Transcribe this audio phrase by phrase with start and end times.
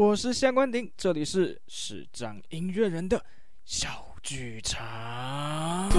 [0.00, 3.22] 我是夏关鼎，这里是市长音乐人的
[3.66, 5.90] 小剧场。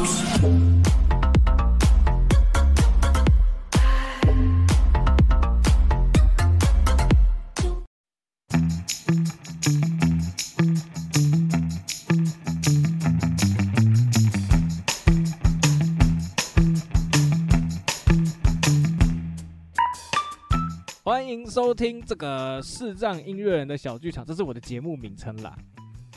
[21.82, 25.52] 听这个视障音乐人的小剧场，这是我的节目名称啦。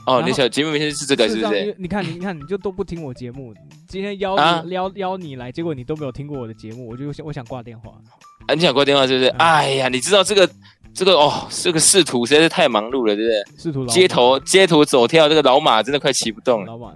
[0.04, 1.74] 哦，你小节目名称是这个，是不是？
[1.78, 3.54] 你看，你看，你就都不听我节目。
[3.88, 7.92] 今天邀你、啊、邀邀你来，结果你都没有听过我的节目，我就想我想挂电话。
[8.46, 9.30] 啊，你想挂电话是不是？
[9.30, 10.46] 哎，哎呀，你知道这个
[10.92, 13.42] 这个哦，这个仕途实在是太忙碌了，对不对？
[13.58, 16.66] 仕途街头街头走跳，这个老马真的快骑不动了。
[16.66, 16.94] 老马，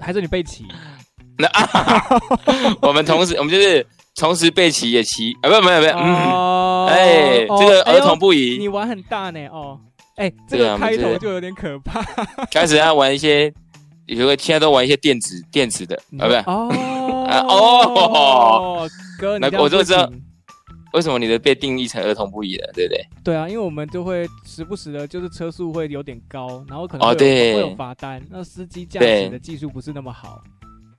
[0.00, 0.64] 还是你被骑？
[1.36, 2.20] 那啊，
[2.80, 3.86] 我们同时，我们就是。
[4.14, 8.58] 同时背骑也骑啊，不，没有没有，嗯，哎，这个儿童不宜。
[8.58, 9.80] 你玩很大呢，哦，
[10.16, 12.02] 哎，这个开头就有点可怕。
[12.50, 13.52] 开始要玩一些，
[14.06, 16.68] 有个现在都玩一些电子电子的，啊，不对，哦。
[17.48, 20.08] 哦，哥，那我就知道
[20.92, 23.06] 为什么你的被定义成儿童不宜了，对不对？
[23.24, 30.42] 对啊，因为我们就会时不时的，就是车速会有点高，然后可能会有罚单，那司机驾驶的技术不是那么好，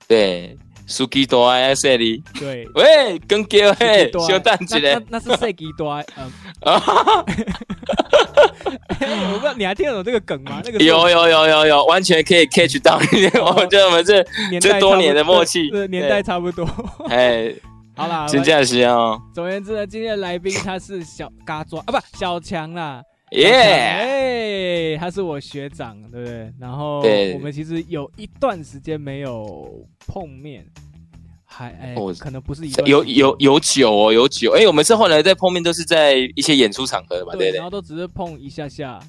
[0.08, 0.58] 对。
[0.86, 6.30] 司机多爱说你，对，喂，跟叫嘿，小蛋子嘞，那是司机多爱，嗯，
[9.00, 10.60] 我不知道你还听得懂这个梗吗？
[10.64, 14.22] 那个有有有有有，完全可以 catch 到，我觉得我们这
[14.60, 16.68] 这多年的默契，年代差不多，
[17.08, 17.54] 哎，
[17.96, 19.18] 好啦，真的是哦。
[19.34, 23.02] 总而言之呢，今天的来宾他是小嘎抓啊，不，小强啦。
[23.30, 24.94] 耶！
[24.94, 26.52] 哎，他是我学长，对不对？
[26.58, 27.00] 然后
[27.34, 30.64] 我们其实有一段时间没有碰面，
[31.44, 34.52] 还哎，可能不是一段有有有酒哦，有酒。
[34.52, 37.34] 哎，我们是后来在碰面，都是在一些演出场合吧？
[37.36, 39.00] 对，然后都只是碰一下下。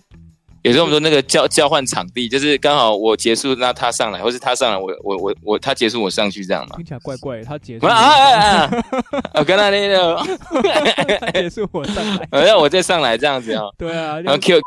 [0.65, 6.75] 有时候我们说那个交交换场地，就是刚好我结束，那他上来，或是他上来，我我我我他结束，我上去这样嘛。
[6.77, 7.85] 听起来怪怪，他结束。
[7.85, 8.71] 啊啊啊！
[9.35, 13.71] 我 跟他那个结束，我上来， 然后我再上来这样子哦。
[13.77, 14.19] 对啊。
[14.21, 14.59] 然后 Q，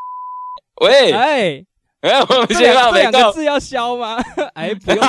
[0.82, 1.64] 喂，哎，
[2.03, 4.22] 哎，我们先放这两个字要消吗？
[4.54, 5.00] 哎，不用。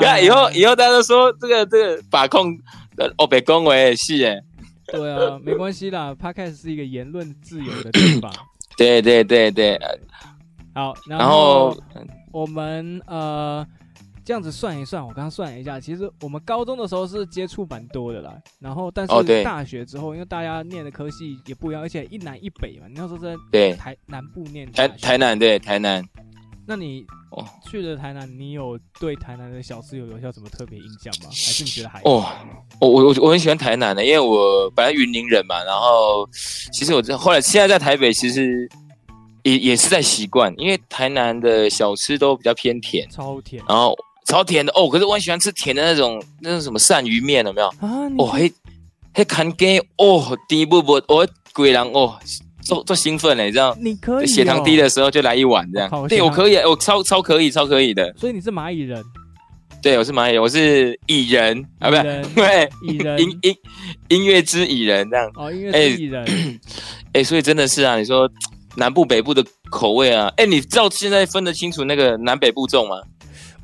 [0.00, 2.48] 看以后以后大家都说这个这个把控
[3.16, 4.36] 哦，被恭维是哎。
[4.88, 8.32] 对啊，没关系啦，Podcast 是一个言论自由的地方。
[8.78, 9.78] 对对对对，
[10.72, 11.76] 好，然后
[12.32, 13.66] 我们呃
[14.24, 23.74] 这样子算一算，我刚刚算了一下，其实我们高中的时候是接触蛮多的啦，然后但是大学之后，因为大家念的科系也不一样，而且一南一北嘛，你要说在对。
[23.74, 26.04] 台南部念台台南对台南，
[26.66, 31.28] 那你哦去了台南，你有对台南的小吃有留下什么特别印象吗？
[31.28, 32.24] 还是你觉得还哦，
[32.80, 36.28] 我我我很喜欢台南的，因为我本来云林人嘛，然后
[36.72, 38.68] 其实我这后来现在在台北，其实
[39.42, 43.94] 也也是在习惯，因为台南的小吃都比较偏甜，超甜，然后
[44.26, 44.88] 超甜的哦。
[44.88, 47.68] 可是我很喜欢吃甜的那种，那种什么鳝鱼面有没有？
[47.80, 48.52] 啊，哦嘿，
[49.12, 52.18] 嘿看给哦，第一步步我鬼狼哦。
[52.62, 53.76] 做做兴奋嘞，你知道？
[53.80, 56.08] 你可以血糖低的时候就来一碗这样。
[56.08, 58.12] 对，我可以，我超超可以，超可以的。
[58.16, 59.02] 所以你是蚂蚁人？
[59.80, 62.02] 对，我是蚂蚁人，我是蚁人啊，不是
[62.34, 63.56] 对，蚁人音音
[64.08, 65.30] 音乐之蚁人这样。
[65.36, 66.60] 哦，音乐之蚁人。
[67.14, 68.28] 哎，所以真的是啊，你说
[68.76, 72.96] 南部北部的口味啊，哎，你知道现在分得清楚那个南北部粽吗？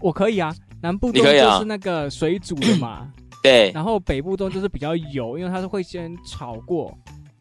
[0.00, 3.08] 我可以啊，南部粽就是那个水煮的嘛。
[3.42, 3.70] 对。
[3.74, 6.96] 然后北部粽就是比较油，因为它是会先炒过。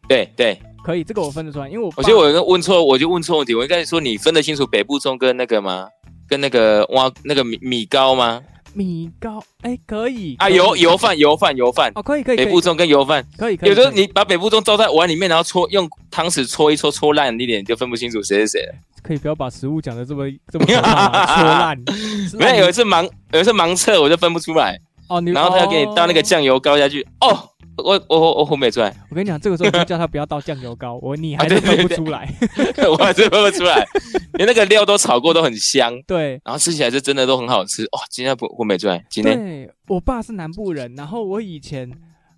[0.10, 0.60] 对对。
[0.84, 3.56] 可以，这个我分得出来，因为我我觉得我问错，我就问错问题。
[3.56, 5.88] 我应该说你分得清楚北部粽跟那个吗？
[6.28, 8.42] 跟那个挖那个米米糕吗？
[8.74, 12.38] 米糕，哎，可以啊，油油饭油饭油饭哦，可以可以。
[12.38, 13.70] 北部粽跟油饭可以可以。
[13.70, 18.74] 有时候你把北部粽倒在碗里面，然后搓用汤匙搓一搓，搓烂一点就分不清楚谁是谁了。
[19.04, 21.78] 可以不要把食物讲得这么这么搓烂。
[22.40, 24.80] 没有，有一次盲有一次盲测，我就分不出来。
[25.08, 27.50] 哦，你然后他要给你倒那个酱油膏下去，哦。
[27.78, 28.96] 我我我我分不出来。
[29.10, 32.32] 我跟你讲，这个时候就叫他不要倒酱油膏， 我你还是喝不出来，
[32.90, 33.86] 我还是喝不出来，
[34.34, 38.00] 连那个料都炒过都很香，对，然后吃起来是真的都很好吃哦。
[38.10, 41.90] 今天不我没出来，今天对我爸是南部人，然后我以前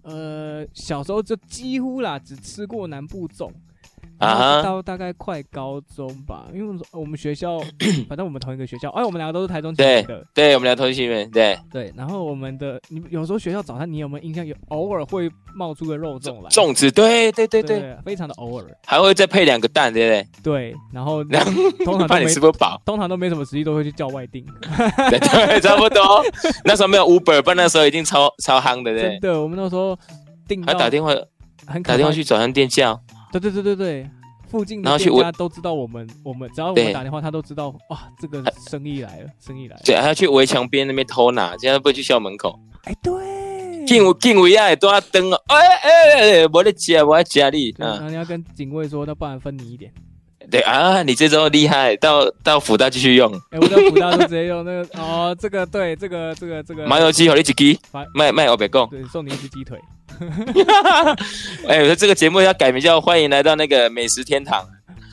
[0.03, 3.51] 呃小时候就几乎啦只吃过南部粽。
[4.17, 7.59] 啊，到大概快高中吧，因为我们学校，
[8.07, 11.93] 反正我们同一个学校，哎，我们两个都是台中的，对，对，我们俩同一边，对，对。
[11.97, 14.45] 然后我们的，你有时候学校早餐，你有没有印象？
[14.45, 20.51] 有偶尔会冒出个肉粽来，粽子，对，对，对，对，非常的偶尔，还会再配两个蛋，对不对？
[20.53, 21.23] 对，然后
[21.83, 24.45] 通常 怕你吃不饱，通常都没什么实力，都会去叫外订，
[25.09, 26.23] 对，对，差不多。
[26.63, 29.01] 那时候没有 Uber，不然那时候已经超超夯的，对。
[29.01, 29.97] 真的，我们那时候
[30.47, 31.13] 订，还打电话，
[31.83, 32.99] 打电话去早餐店叫。
[33.39, 34.09] 对对对对对，
[34.47, 39.81] 附近的店家都知道我们，我们只要我们打电话，他都知道哇，这个生意来了，生意来了。
[39.83, 42.57] 对，还要去围墙边那边偷拿，现在不会去校门口。
[42.83, 45.41] 哎，对，警警卫啊，都要灯哦。
[45.47, 47.75] 哎哎哎，我的家，我的家里。
[47.77, 49.91] 然后你要跟警卫说，那不然分你一点。
[50.49, 53.31] 对啊，你这招厉害，到到辅大继续用。
[53.51, 56.85] 哎，我到辅大就直接用那个哦，这个对，这个这个这个。
[56.87, 57.79] 麻油鸡和你一只鸡，
[58.13, 58.87] 卖卖我别讲。
[58.89, 59.79] 对，送你一只鸡腿。
[61.67, 64.65] 哎，我说这个节目要改名叫“欢迎来到那个美食天堂”。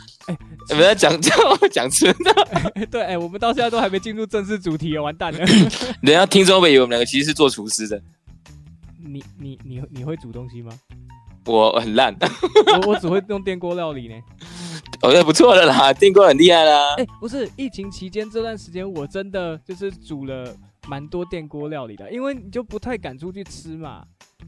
[0.29, 0.37] 哎，
[0.71, 1.37] 我们要讲讲
[1.71, 2.87] 讲吃的。
[2.91, 5.39] 对，哎，我们到现在都还没进入正式主题，完蛋了。
[6.03, 8.01] 人家听众会以为我们两个其实是做厨师的。
[9.05, 10.73] 你你你你会煮东西吗？
[11.45, 12.15] 我很烂，
[12.85, 14.15] 我我只会用电锅料理呢。
[15.03, 16.95] 哦，那不错的啦， 电锅很厉害啦。
[16.97, 20.55] 哎，不是，疫情期间这段时间，我真的就是煮了
[20.87, 24.05] 蛮多电锅料理的，因为你就不太敢出去吃嘛。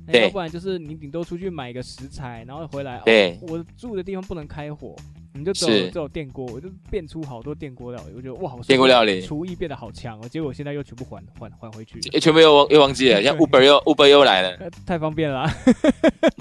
[0.06, 3.00] 对，要不然就是你顶多出去买一个食材，然后回来。
[3.04, 4.94] 对，我住的地方不能开火，
[5.34, 8.12] 你就只有只有电锅，我就变出好多电锅料理。
[8.16, 10.28] 我觉得哇，好电锅料理厨艺变得好强哦。
[10.28, 15.48] 结果现在又全部还还还回去，全部又忘又忘记了，像 Uber 又 Uber 又来了， 太方便了。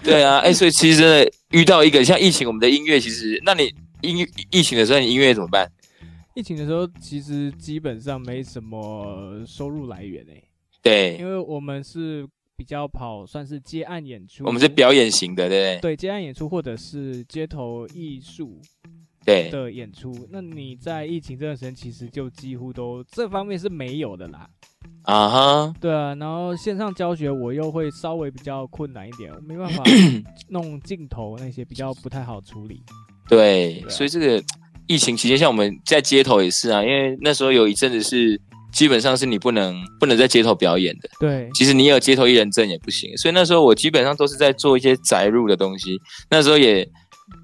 [0.03, 3.73] 对啊，哎，所以其实真的遇到一个像疫情，我们的音乐其实，那你。
[4.03, 5.67] 音疫情的时候，你音乐怎么办？
[6.35, 10.43] 疫情的时候，其实基本上没什么收入来源诶、欸。
[10.81, 12.27] 对，因为我们是
[12.57, 14.43] 比较跑，算是接案演出。
[14.45, 15.93] 我们是表演型的，对不对？
[15.93, 18.59] 对，接案演出或者是街头艺术
[19.23, 20.11] 对的演出。
[20.29, 24.49] 那你在疫情这段时间，其实就几乎都这方面是没有的啦。
[25.03, 25.75] 啊哈、uh，huh.
[25.79, 29.83] 对啊，然后线上教学我又会稍微比较困难一点，我没办法
[30.49, 32.81] 弄镜头那些比较不太好处理。
[33.35, 34.43] 对，对啊、所以这个
[34.87, 38.39] 疫情期间，像我们在街头也是啊，因为那时候有一阵子是
[38.71, 41.09] 基本上是你不能不能在街头表演的。
[41.19, 43.15] 对，其实你有街头艺人证也不行。
[43.17, 45.97] 所以那时候我基本上都是在做一些宅入的东西。
[46.29, 46.87] 那时候也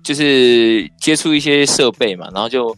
[0.04, 2.76] 就是接触一些设备嘛，然后就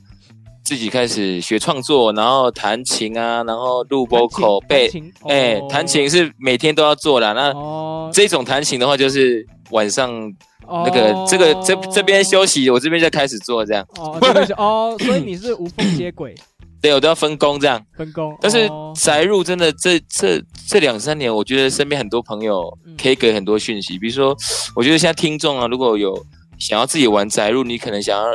[0.64, 4.92] 自己开始学创作，然后弹琴啊，然后录 vocal 背。
[5.28, 7.34] 哎，弹琴是每天都要做的。
[7.34, 10.32] 那、哦、这种弹琴的话，就是晚上。
[10.68, 13.86] 那个这个这这边休息，我这边就开始做这样。
[13.98, 14.18] 哦，
[14.58, 16.36] 哦， 所以你是无缝接轨？
[16.82, 17.80] 对，我都要分工这样。
[17.96, 18.36] 分工。
[18.42, 24.00] 但是宅入真的这这这两三年，我觉得身边很多朋友可以给很多讯息。
[24.00, 24.36] 比如说，
[24.76, 26.26] 我觉得现在听众啊，如果有
[26.58, 28.26] 想要自己玩宅入，你可能想要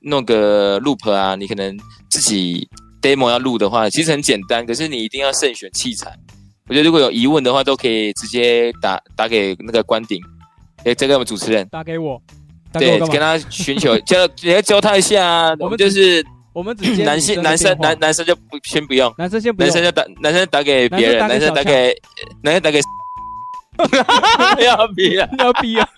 [0.00, 1.78] 弄个 loop 啊，你可能
[2.10, 2.68] 自己
[3.00, 4.66] demo 要录的话，其实很简单。
[4.66, 6.12] 可是你一定要慎选器材。
[6.66, 10.20] 我觉得如果有疑问的话，都可以直接打打给那个关顶。
[10.84, 11.66] 哎，这个我们主持人。
[11.68, 12.20] 打给我，
[12.72, 15.54] 对，跟他寻求教，你要教他一下啊。
[15.58, 21.94] 我们就是我们只接男性，男生男男生就不先不用，男生先不用，男生就打男生打给别人，男生打给
[22.42, 22.80] 男生打给，
[24.64, 25.88] 要逼啊，不要逼啊，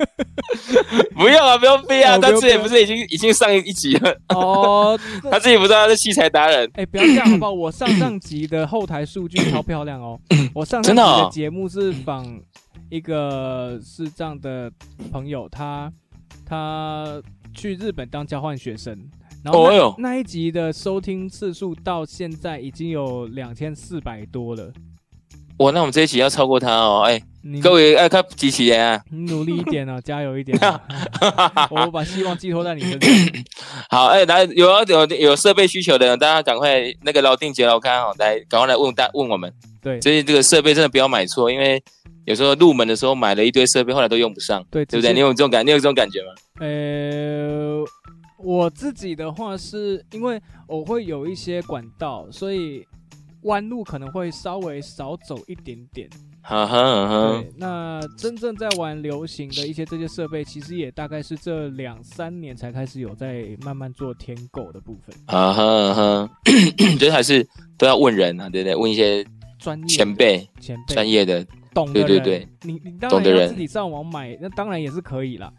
[1.15, 4.17] 不用啊，不用逼啊，他自己不是已经已经上一集了。
[4.29, 4.99] 哦，
[5.31, 6.71] 他自己不知道他是器材达人。
[6.75, 7.53] 哎，不要这样好不好？
[7.53, 10.19] 我上上集的后台数据超漂亮哦，
[10.55, 12.41] 我上上集的节目是仿。
[12.89, 14.71] 一个是这样的
[15.11, 15.93] 朋友，他
[16.45, 17.21] 他
[17.55, 18.97] 去日本当交换学生，
[19.45, 24.73] 然后那，哦、呦那一集的收听次数到现在已经有两千四百多了。
[25.59, 27.05] 哇，那我们这一集要超过他哦！
[27.07, 30.79] 哎，你各位爱看机器人啊，你努力一点哦， 加油一点，哦，
[31.73, 33.45] 我把希望寄托在你身上。
[33.89, 39.51] 好，哎，来有有有设备需求的人，大家赶快那个老定节老看好，来赶快来问大问我们。
[39.87, 41.83] 对，所以这个设备真的不要买错，因为。
[42.27, 45.13] 有时候入门的时候买了一堆设备，后来都用不上，对，对不对？
[45.15, 46.33] 你有这种感，你有这种感觉吗？
[46.59, 47.85] 呃，
[48.37, 52.85] 我自己的话是因为我会有一些管道，所以
[53.43, 56.11] 弯路可能会稍微少走一点点。
[56.43, 57.39] 哈哈。
[57.41, 65.15] 对，那真正在玩流行的一些这些设备，其实也大概是这两三年才开始有在慢慢做添购的部分。
[65.27, 66.31] 啊哈哈，
[66.99, 67.47] 觉 得还是
[67.79, 68.75] 都要问人啊，对不对？
[68.75, 69.25] 问一些
[69.67, 71.45] 专业前辈、前辈专业的。
[71.75, 75.53] 懂的人，对对对，你你当然要自己上网买，那当然也是可以啦。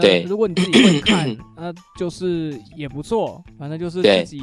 [0.00, 3.42] 对，如果你自己会看， 那就是也不错。
[3.58, 4.38] 反正就是自己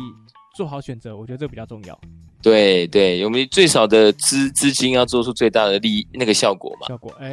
[0.58, 1.98] 做好选择，我觉得这个比较重要。
[2.42, 6.90] 对对，我们最少的资资金要做出最大的利益那个效果嘛。
[6.90, 7.30] 效果，哎，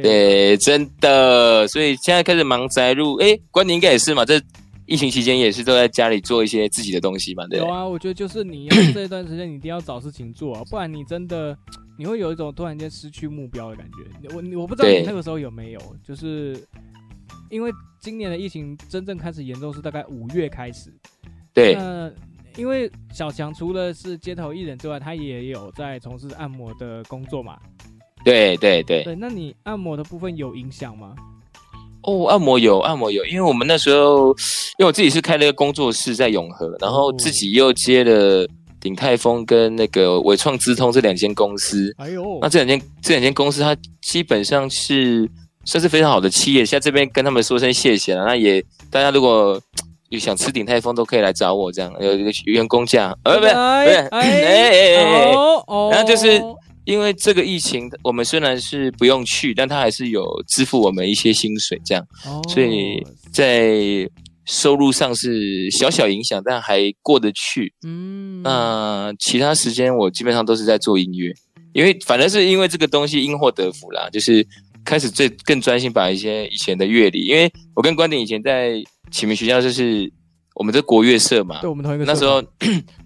[0.00, 1.68] 对，真的。
[1.68, 4.24] 所以现在开始忙宅入，哎，关你应该也是嘛？
[4.24, 4.40] 这
[4.86, 7.46] 疫情期间也是都在家里做一些自己的东西嘛？
[7.46, 7.58] 对。
[7.58, 11.56] 有啊，我觉得就是你要这一段时间，你一定要找事情做啊，不然你真的。
[11.96, 14.28] 你会有一种突然间失去目标的感觉。
[14.34, 16.60] 我我不知道你那个时候有没有，就是
[17.48, 20.92] 因为今年的疫情真正开始严重是大概五月开始。
[21.52, 21.74] 对。
[21.74, 22.10] 那
[22.56, 27.56] 因为小强除了是街头艺人之外，他也有在从事按摩的工作嘛。
[28.24, 29.04] 对对对。
[29.04, 31.14] 对，那你按摩的部分有影响吗？
[32.06, 34.28] 哦，按摩有，按摩有，因为我们那时候，
[34.78, 38.46] 因为我自己是开了一个工作室在永和，然后自己又接了
[38.80, 41.94] 鼎泰丰跟那个伟创资通这两间公司。
[41.98, 45.28] 哎呦，那这两间这两间公司，它基本上是
[45.64, 48.24] 算是非常好的企业，在这边跟他们说声谢谢了。
[48.24, 49.60] 那也大家如果
[50.10, 56.42] 有想吃鼎泰丰，都可以来找我，这样有一个员工价，呃，不是，不是，哎哎哎，哦，然后就是。
[56.84, 64.08] 因为这个疫情，我们虽然是不用去，但他还是有支付我们一些薪水，这样，哦、所以在
[64.44, 67.72] 收入上是小小影响，但还过得去。
[67.86, 71.32] 嗯，那其他时间我基本上都是在做音乐，
[71.72, 74.46] 因为反正是因为这个东西因祸得福啦，就是
[74.84, 78.74] 开始最更专心把一些以前的乐理，因为我跟关鼎以前在
[79.10, 80.12] 启明学校就是。
[80.54, 82.04] 我们的国乐社嘛，对，我们同一个。
[82.06, 82.42] 那时候，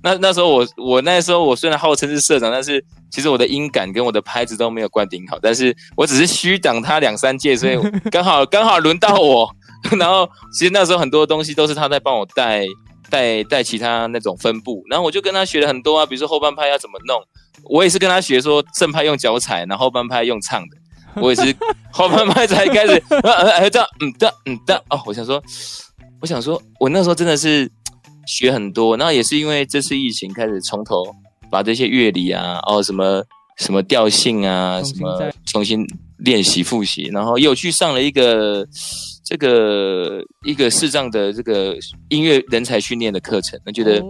[0.02, 7.76] 那那时候我我那时候我虽然号称是社长，但是其实我的音感跟我的拍子都没有关顶好，但是我只是虚挡他两三届，所以
[8.12, 9.50] 刚好刚好轮到我。
[9.96, 12.66] 然后其实那时候很多东西都是他在帮我带
[13.08, 17.22] 带带其他那种分部，然后我就跟他学了很多啊，比如说后半拍要怎么弄，
[17.70, 20.76] 我也是跟他学说正拍用脚踩，然后后半拍用唱的，
[21.22, 21.54] 我也是
[21.92, 25.42] 后半拍才开始，呃呃这样，嗯的嗯的哦，我想说。
[26.20, 27.70] 我想说，我那时候真的是
[28.26, 31.04] 学很多，然后也是因为这次疫情开始从头
[31.48, 33.22] 把这些乐理啊，哦什么
[33.58, 35.86] 什么调性啊，什么重新
[36.18, 38.66] 练习复习，然后又去上了一个
[39.24, 41.76] 这个一个视障的这个
[42.08, 44.02] 音乐人才训练的课程，我觉得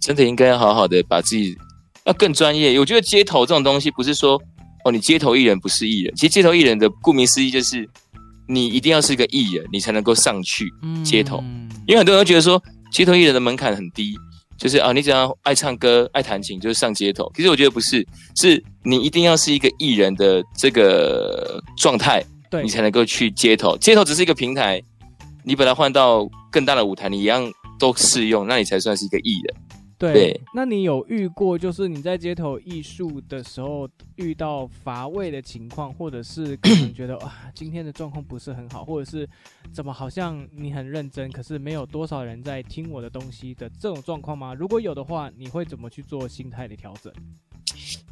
[0.00, 1.56] 真的应该要好好的把自己
[2.04, 2.78] 要更专业。
[2.78, 4.40] 我觉得街头这种东西不是说
[4.84, 7.88] 哦，你街头艺人不是艺人，其实街头艺人的顾名思义就是。
[8.46, 10.72] 你一定要是一个艺人，你才能够上去
[11.04, 11.38] 街头。
[11.42, 14.14] 嗯、因为很多人都觉得说，街头艺人的门槛很低，
[14.58, 17.30] 就是啊，你只要爱唱歌、爱弹琴，就是上街头。
[17.34, 23.76] 其实我觉得不是，是你一定要是一个艺人的这个状态，对你才能够去街头。
[23.78, 24.82] 街头只是一个平台，
[25.42, 29.56] 你把它换到更大的舞台，你一样都适用，那你才算是一个艺人。
[29.98, 39.28] 对，对，那你有遇过就是你在街头艺术的时候遇到乏味的情况，或者是 可能觉得啊今天的状况不是很好，或者是
[39.72, 44.52] 怎么好像你很认真，可是没有多少人在听我的东西的这种状况吗？
[44.52, 47.12] 如果有的话，你会怎么去做心态的调整？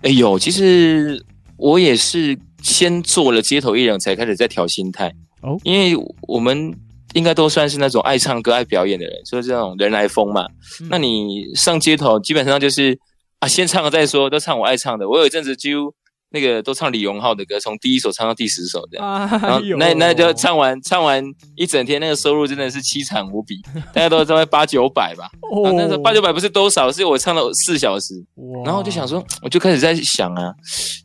[0.02, 1.24] 哎呦，其实
[1.56, 6.72] 我也是先做了街头艺人，才开始在调心态哦，因为我们。
[7.14, 10.47] 应该都算是那种爱唱歌、爱表演的人，所以这种人来疯嘛。
[10.81, 12.99] 嗯、那你上街头，基本上就是
[13.40, 15.09] 啊，先唱了再说，都唱我爱唱的。
[15.09, 15.92] 我有一阵子几乎
[16.31, 19.07] 那个都唱李荣浩的歌，从第一首唱到第十首这样。
[19.07, 21.23] 啊、然后 那那就唱完唱完
[21.57, 23.57] 一整天，那个收入真的是凄惨无比，
[23.92, 25.28] 大家都在八九百吧。
[25.52, 28.14] 哦，那时候八九百不是多少，是我唱了四小时。
[28.37, 30.54] 哇然后我就想说，我就开始在想啊，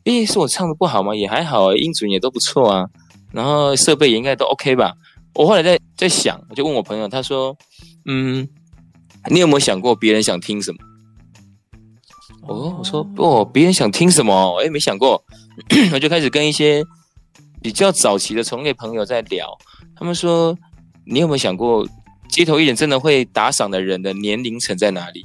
[0.04, 1.14] 诶，是我唱的不好吗？
[1.14, 2.86] 也还好，音准也都不错啊，
[3.32, 4.94] 然后设备也应该都 OK 吧。
[5.38, 7.56] 我后来在在想，我就问我朋友，他说
[8.06, 8.48] ：“嗯，
[9.30, 10.78] 你有没有想过别人想听什么？”
[12.42, 14.60] 哦，我说：“哦，别人想听什么？
[14.60, 15.22] 哎，没想过。
[15.94, 16.84] ”我就开始跟一些
[17.62, 19.56] 比较早期的从业朋友在聊，
[19.94, 20.58] 他们说
[21.06, 21.86] ：“你有没有想过，
[22.28, 25.24] 街头艺人真的会打赏的人的年龄层在哪里？”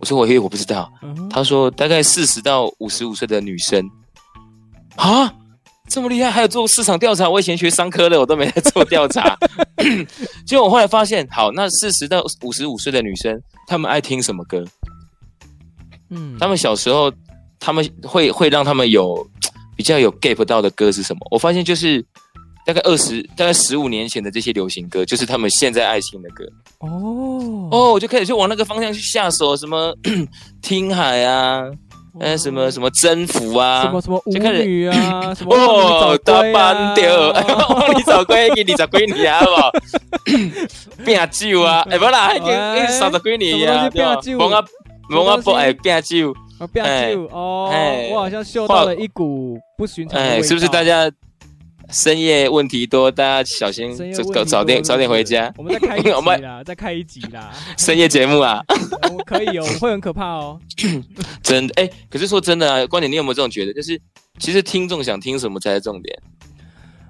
[0.00, 0.90] 我说：“我嘿，我不知道。”
[1.28, 3.90] 他说：“大概四十到五十五岁的女生。”
[4.96, 5.34] 啊？
[5.94, 7.30] 这么厉害，还有做市场调查。
[7.30, 9.38] 我以前学商科的，我都没在做调查。
[10.44, 14.64] 结果我后来发现，好，那四十到五十五岁的女生，她们爱听什么歌？
[16.10, 17.12] 嗯，她们小时候，
[17.60, 19.24] 她们会会让她们有
[19.76, 21.20] 比较有 gap 到的歌是什么？
[21.30, 22.04] 我发现就是
[22.66, 26.44] 大概二十，大概十五年前的这些流行歌，就是他们现在爱听的歌。
[26.80, 29.96] 哦哦，我就开始就往那个方向去下手，什么
[30.60, 31.62] 听海啊。
[32.20, 37.32] 呃，什么什么征服啊，什么什么舞女啊， 什么哦，大班掉，
[37.96, 39.70] 你找归你，你找闺女啊，好不好？
[41.04, 43.90] 变酒啊，哎，不啦，已经三十几年呀，
[44.38, 44.62] 蒙啊
[45.10, 46.32] 蒙啊不哎变酒，
[46.72, 47.68] 变酒哦，
[48.12, 51.10] 我好像嗅到了一股不寻常的味道，是不是大家？
[51.90, 55.52] 深夜问题多，大家小心，早早点早点回家。
[55.56, 56.10] 我们再开一集
[56.42, 57.52] 啦， 再开一集啦。
[57.78, 58.64] 深夜节目啊，
[59.12, 60.60] 我 可以哦，会很可怕哦。
[61.42, 63.72] 真的哎，可是说真的啊，观点你有没有这种觉得？
[63.72, 64.00] 就是
[64.38, 66.18] 其实听众想听什么才是重点。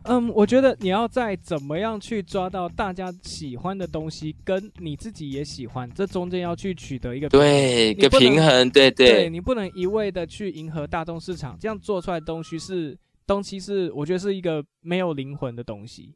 [0.06, 12.98] 嗯，我觉得你要在怎么样去抓到大家喜欢的东西，跟你自己也喜欢，这中间要去取得一个对一个平衡，对对，对你不能一味的去迎合大众市场，这样做出来的东西是。
[13.26, 16.14] 东西是我觉得是一个没有灵魂的东西，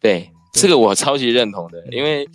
[0.00, 0.30] 对，对。
[0.52, 2.28] 这个我超级认同的，因为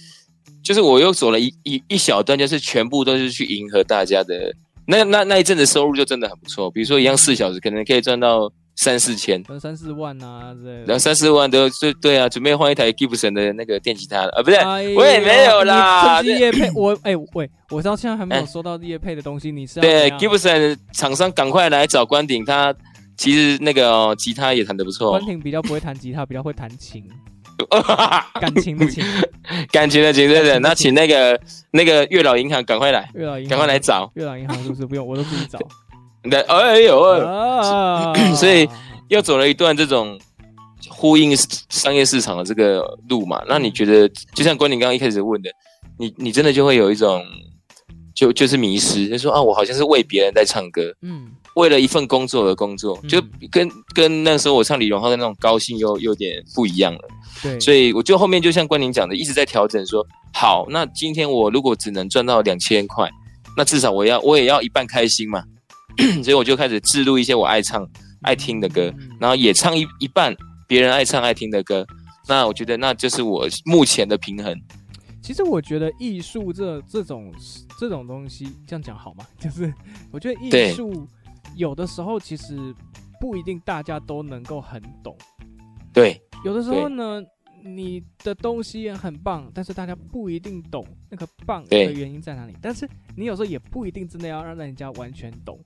[0.63, 4.53] 就是我又走了一一一小段，就是全部都是去迎合大家的，
[4.87, 14.29] 那那那一阵子收入就真的很不错，比如说一样四小时可能可以赚到三四千，三四万啊，对，然后三四万都对对啊，准备换一台 Gibson 的那个电吉他了。
[14.29, 14.57] 啊，不是，
[14.95, 16.21] 我也没有啦。
[16.21, 19.79] 趁机业配我，哎喂，我到现在还没有收到业配的东西，你是？
[19.79, 22.73] 对，Gibson 厂商赶快来找关顶，他
[23.17, 25.11] 其实那个吉他也弹得不错。
[25.11, 27.03] 关婷比较不会弹吉他，比较会弹琴，
[28.39, 29.03] 感情的情，
[29.71, 30.59] 感情的情，对对。
[30.59, 31.39] 那请那个
[31.71, 35.59] 那个月老银行赶快来，月老银行赶快来找，月老银行是不是不用，我都自己找。
[36.47, 38.67] 哎呦，啊、 所以
[39.07, 40.19] 又走了一段这种
[40.89, 41.33] 呼应
[41.69, 43.41] 商业市场的这个路嘛。
[43.47, 45.49] 那你觉得，就像关你刚刚一开始问的，
[45.97, 47.23] 你你真的就会有一种，
[48.13, 53.21] 就就是迷失，就说啊，我好像是为别人在唱歌，嗯，为了一份工作而工作，就
[53.51, 57.01] 跟跟那时候我唱李荣浩的那种高兴又有点不一样了。
[57.41, 63.09] 对，所以我就后面就像关宁讲的，一直在调整说，好，那今天我如果只能赚到两千块，
[63.55, 65.43] 那至少我要我也要一半开心嘛。
[66.23, 67.83] 所以我就开始置入一些我爱唱、
[68.21, 70.35] 爱听的歌，然后也唱一一半
[70.67, 71.83] 别人爱唱、爱听的歌。
[72.27, 74.55] 那我觉得那就是我目前的平衡。
[75.23, 77.33] 其实我觉得艺术这这种
[77.79, 79.25] 这种东西，这样讲好吗？
[79.39, 79.73] 就是
[80.11, 81.07] 我觉得艺术
[81.55, 82.73] 有的时候其实
[83.19, 85.17] 不一定大家都能够很懂。
[85.93, 87.21] 对，有的时候呢，
[87.63, 92.53] 你的东西也很棒，但是大家不一定懂那个棒的原因在哪里。
[92.61, 95.59] 但是你有时候也不一定真的要让人家完全懂。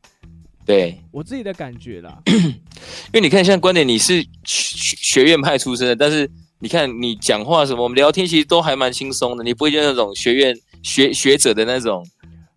[0.64, 12.06] 对我自己的感觉啦， 因为你看，像观点，你是学学院派出身的，但是你看你讲话什么，我们聊天其实都还蛮轻松的，你不会就那种学院学学者的那种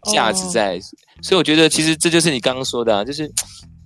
[0.05, 0.81] 价值在，哦、
[1.23, 3.31] 所以我觉得其实这就是你刚刚说的，啊，就是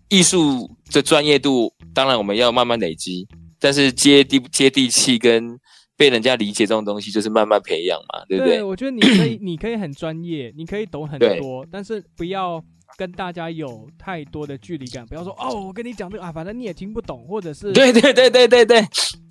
[0.08, 3.26] 艺术的专业度，当然我们要慢慢累积，
[3.58, 5.58] 但是接地接地气跟
[5.96, 8.56] 被人家理解这种东西，就是慢慢培养嘛，对不对？
[8.56, 12.62] 对，我觉得你可以， 你可以很专业，你可以懂很多，但是不要。
[12.96, 18.82] 跟大家有太多的距离感，不要说哦，我跟你讲这个啊，反正你也听不懂，或者是对对对对对对，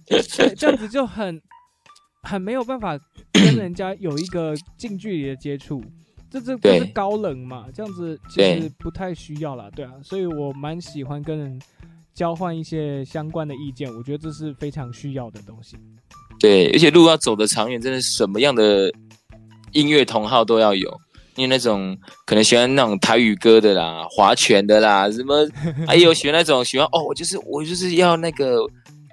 [0.05, 1.41] 对，这样子就很
[2.21, 2.97] 很没有办法
[3.33, 5.83] 跟人家有一个近距离的接触，
[6.29, 7.65] 这这不是高冷嘛？
[7.73, 11.61] 这样子其实不太需要啦，对啊，所以我蛮喜欢跟人
[12.13, 15.77] 交换一些相关的意见，我觉得这是非常需要的东西。
[16.39, 18.91] 对，而且路要走得长远，真的什么样的
[19.71, 20.99] 音乐同好都要有。
[21.35, 25.47] 因为那种可能喜欢那种台语歌的啦，划拳的啦，什么
[25.85, 28.57] 还有喜欢那种喜欢哦，我就是我就是要那个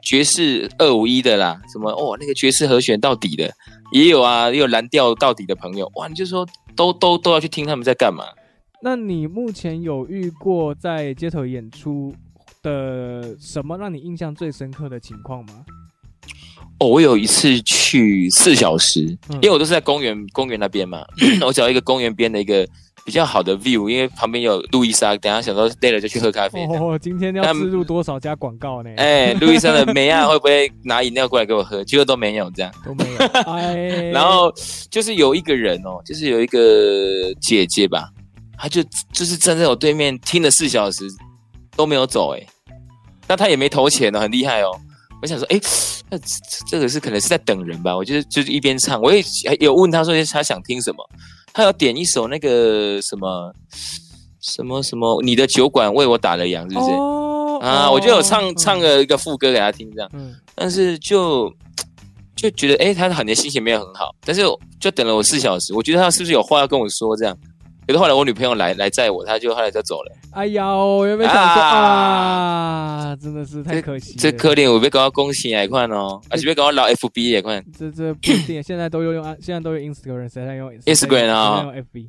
[0.05, 3.51] 爵士二五一的啦，什么哦那个爵士和弦到底的
[3.93, 8.25] 也有啊，也有蓝调到底的朋友哇，你就说都都都要去听他们在干嘛？
[8.83, 12.15] 那你目前有遇过在街头演出
[12.63, 15.65] 的什么让你印象最深刻的情况吗？
[16.81, 19.01] 哦，我有一次去四小时，
[19.41, 21.05] 因为我都是在公园公园那边嘛，
[21.47, 22.67] 我找一个公园边的一个
[23.05, 26.65] 比较好的 view，因为旁边有路易莎，等下想说累了就去喝咖啡。
[26.65, 28.91] 哦，今天要植入多少家广告呢？
[28.97, 31.85] 哎，路易莎的美亚会不会拿饮料过来给我喝？
[31.85, 33.19] 结果都没有，这样都没有。
[33.53, 33.75] 哎，
[34.11, 34.51] 然后
[34.91, 38.09] 就是有一个人哦，就是有一个姐姐吧，
[38.57, 41.05] 她就就是站在我对面听了四小时
[41.77, 42.47] 都没有走，哎，
[43.29, 44.71] 那她也没投钱呢，很厉害哦。
[45.21, 45.61] 我想说，哎，
[46.09, 46.19] 那
[46.69, 47.95] 这个是可能是在等人吧？
[47.95, 49.23] 我就是就是一边唱，我也
[49.61, 51.07] 有问他说他想听什么，
[51.55, 53.55] 他要点一首那个什么
[54.41, 56.91] 什么什么，你的酒馆为我打了烊，是不是？
[56.91, 60.11] 哦、啊，我就有唱、嗯、唱个一个副歌给他听，这样。
[60.13, 60.35] 嗯。
[60.57, 61.51] 但是就
[62.35, 64.43] 就觉得，哎，他好像心情没有很好，但是
[64.81, 67.39] 就等了我四小时，我觉得他是不是有话要跟我说这样？
[67.87, 70.13] 可是后来我女朋友来来载我，她就后来就走了。
[70.33, 71.69] 哎呀，我有没有想说啊，
[73.11, 73.17] 啊？
[73.17, 74.17] 真的是太可惜了。
[74.19, 77.65] 这可怜，我被搞到恭喜也快哦，而且被搞到老 FB 也看。
[77.79, 81.63] 这这不一定，现在都用用，现在都有 Instagram，谁在用 Instagram 啊？
[81.65, 82.09] 用 FB。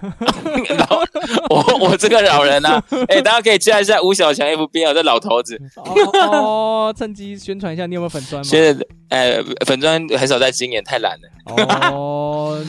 [0.78, 1.02] 老
[1.50, 5.60] 我我这个老人呐，哎，大家可以加一下吴小强 FB 啊，这老头子。
[5.76, 8.44] 哦，趁机宣传一下，你有没有粉砖吗？
[8.44, 11.92] 现在哎，粉砖很少在经营，太懒了。
[11.92, 12.64] 哦。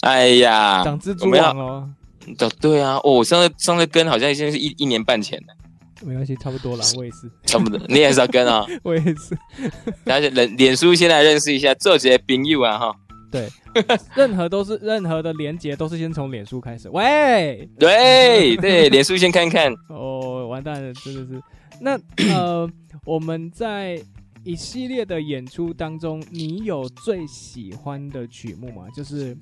[0.00, 1.88] 哎呀，长蜘蛛网哦，
[2.60, 5.54] 对啊，哦，上次上次跟好像已经是一一年半前了，
[6.04, 9.36] 没关系，差不多了，我也是，差不多，你也是要跟啊，我也是，
[10.04, 12.94] 大家脸脸书先来认识一下，做些朋友啊哈，
[13.32, 13.48] 对，
[14.14, 21.42] 任何都是任何的连接都是先从脸书开始，喂，对对，脸书先看看， 哦，完蛋了，真的是，
[21.80, 21.98] 那
[22.32, 22.70] 呃，
[23.04, 24.00] 我们在。
[24.44, 28.88] 一系列的演出当中，你有最喜欢的曲目吗？
[28.92, 29.38] 就是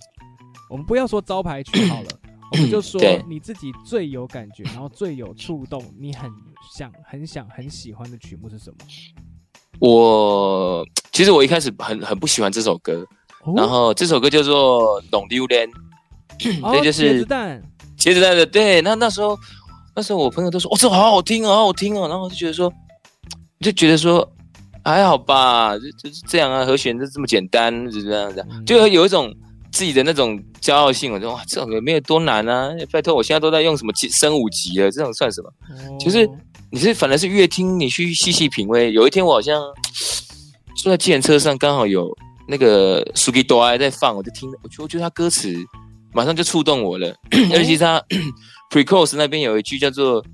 [0.68, 2.08] 我们不要说招牌曲好了，
[2.52, 6.30] 我们就说你自己最有感觉，然后最有触动，你很
[6.76, 8.76] 想、很想、很喜欢的曲目是什么？
[9.78, 13.02] 我其实我一开始很很不喜欢这首歌，
[13.44, 15.68] 哦、然后这首歌叫做《浪流连》，
[16.72, 17.62] 对，就是茄子蛋，
[17.98, 18.44] 茄子蛋的。
[18.46, 19.38] 对，那那时候
[19.94, 22.72] 那时候我朋友都说，哦，这好好听哦，好好听哦，然后我就觉得说。
[23.62, 24.26] 就觉得说
[24.82, 29.30] 还好吧，就就是这样啊，和弦就这么简单，就这样子，就有一种
[29.70, 31.12] 自己的那种骄傲性。
[31.12, 35.52] 我说哇，这种也没有多难啊，拜托，我现在都在用什么升五级了，这种算什么？
[35.98, 36.26] 其实
[36.70, 38.90] 你是反而是越听你去细细品味。
[38.92, 39.62] 有一天我好像
[40.82, 42.16] 坐在计程车上，刚好有
[42.50, 45.54] 那个 Suki 多爱在放，我就听，我觉得我觉得他歌词
[46.12, 47.14] 马上就触动我了，
[47.54, 48.02] 尤其是他
[48.70, 50.24] Pre-chorus 那边有一句叫做。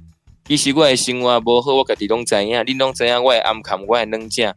[0.48, 4.54] 其实我的生活不好，我自己都知影，你都知影，我的暗坎，我的软件。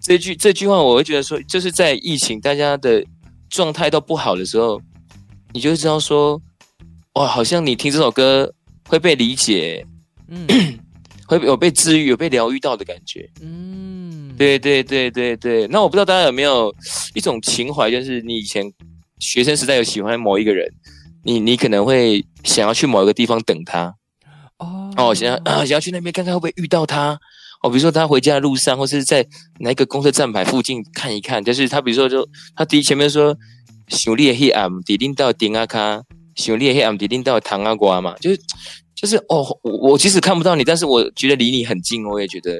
[0.00, 3.04] 这句这句话，我会觉得说，就是在疫情大家的
[3.50, 4.80] 状态都不好的时候，
[5.52, 6.40] 你就会知道说，
[7.16, 8.50] 哇，好像你听这首歌
[8.88, 9.86] 会被理解，
[10.28, 10.46] 嗯，
[11.28, 13.85] 会有被治愈、有被疗愈到的感觉，嗯，
[14.36, 15.66] 对对对对对。
[15.68, 16.74] 那我不知道大家有没有
[17.14, 18.70] 一种情怀，就是你以前
[19.18, 20.70] 学生时代有喜欢某一个人，
[21.24, 23.94] 你你可能会想要去某一个地方等他。
[24.58, 27.18] 哦哦，想要啊，想要去那边看看会不会遇到他
[27.62, 27.68] 哦。
[27.68, 29.26] 比如说他回家的路上，或是在
[29.58, 31.44] 哪一个公车站牌附近看一看。
[31.44, 33.36] 就是他，比如说就他第一前面说，
[33.88, 36.02] 想你的黑暗，迪林到丁阿卡，
[36.34, 38.14] 想你的黑暗，迪林到糖阿瓜嘛。
[38.18, 38.40] 就是
[38.94, 42.52] 就是哦，我我即使看不到你，但是我觉得离你很近，我也觉得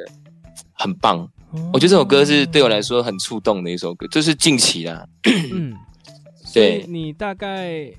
[0.74, 1.26] 很棒。
[1.56, 5.06] 哦、我觉得这首歌是对我来说很触动的一首歌，就是近期啦。
[5.52, 5.74] 嗯，
[6.52, 7.92] 对，你大概。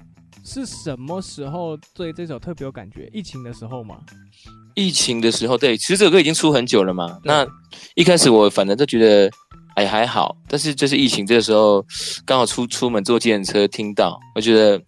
[0.49, 3.09] 是什么时候对这首特别有感觉？
[3.11, 3.97] 疫情的时候吗？
[4.75, 7.19] 疫情的时候，对，其实这首歌已经出很久了嘛。
[7.21, 7.45] 那
[7.95, 9.29] 一开始我反正都觉得，
[9.75, 10.37] 哎，还好。
[10.47, 11.85] 但是就是疫情这个时候，
[12.25, 14.81] 刚好出出门坐计程车听到，我觉得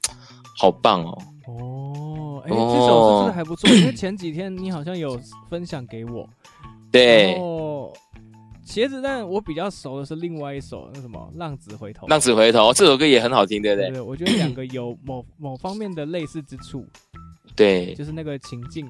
[0.57, 1.21] 好棒哦。
[1.47, 6.25] 哦，哎，这首歌真的还不错，因为前几天你好像有分享给我。
[6.89, 7.37] 对。
[8.69, 12.05] 茄子但，我比较熟的是另外一首，那什么《浪子回头》。
[12.09, 13.89] 浪子回头这首歌也很好听，对不对？
[13.89, 16.85] 对，我觉得两个有某某方面的类似之处。
[17.55, 18.87] 对，就是那个情境。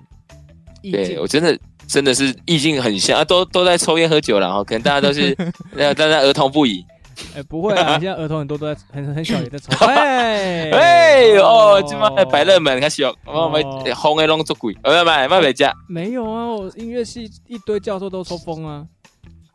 [0.84, 5.34] 对，我真的真的是意境很像啊，都都在抽烟喝酒了哈，可能大家都是
[5.74, 6.86] 大家儿童不宜。
[7.34, 9.74] 哎，不会啊， 现在儿童很多都在很很小也在抽。
[9.88, 13.64] 哎哎哦，今晚百乐门开始哦，我们
[13.96, 15.74] 红的龙做鬼，我要买买回家。
[15.88, 18.86] 没有啊，我音乐系一堆教授都抽风啊。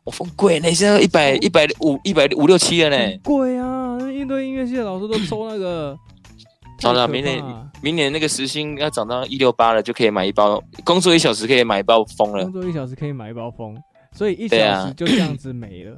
[0.04, 3.18] 我疯贵呢，现在一百一百五一百五六七了呢。
[3.22, 3.98] 贵啊！
[4.12, 5.98] 一堆音乐系的老师都抽那个。
[6.82, 7.42] 好了，明年
[7.80, 10.62] 明年那个时薪要涨到一六八了，就可以买一包。
[10.84, 12.44] 工作一小时可以买一包风了。
[12.44, 13.74] 工作一小时可以买一包风，
[14.12, 15.96] 所以一小时就这样子没了。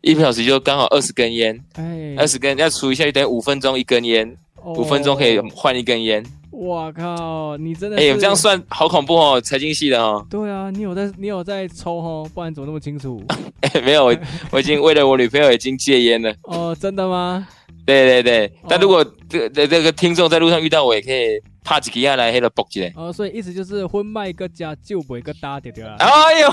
[0.00, 6.24] 一个小时就刚好二十根烟，哎，二十根要除一下，就等于五分钟一根烟，五分钟可以换一根烟。
[6.54, 7.56] 哇靠！
[7.56, 10.24] 你真的哎，这样算好恐怖哦，财经系的哦。
[10.30, 13.22] 对啊，你有在你有在抽哦，不然怎么那么清楚？
[13.60, 14.16] 哎， 没有，我
[14.52, 16.32] 我已经为了我女朋友已经戒烟了。
[16.44, 17.46] 哦，真的吗？
[17.86, 22.90] 对对对，但如果这这这个听众在路上遇到我，也可以帕几个亚来黑了搏起来。
[22.96, 25.96] 哦，所以意思就是婚卖个家，就不一个搭对对啊。
[25.98, 26.48] 哎呦，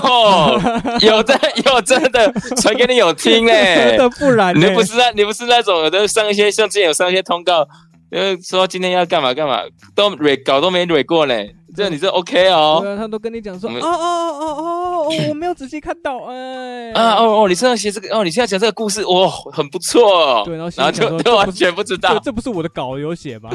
[1.08, 7.66] 有的有真的传给你有听嘞，真的不然你不是那，你不是那种有的上一些像之前有上一些通告。
[8.12, 9.62] 因为说今天要干嘛干嘛，
[9.94, 11.34] 都蕊稿都没蕊过呢。
[11.74, 12.80] 这你这 OK 哦？
[12.82, 20.42] 对啊，他都跟你讲说，哦哦哦哦哦， 我没有仔细看到，哎，啊哦哦，你现在写这个，哦，你现在讲这个故事，哇，很不错。
[20.44, 23.48] 对，然后然后就就 完全不知道，这不是我的稿有写吗？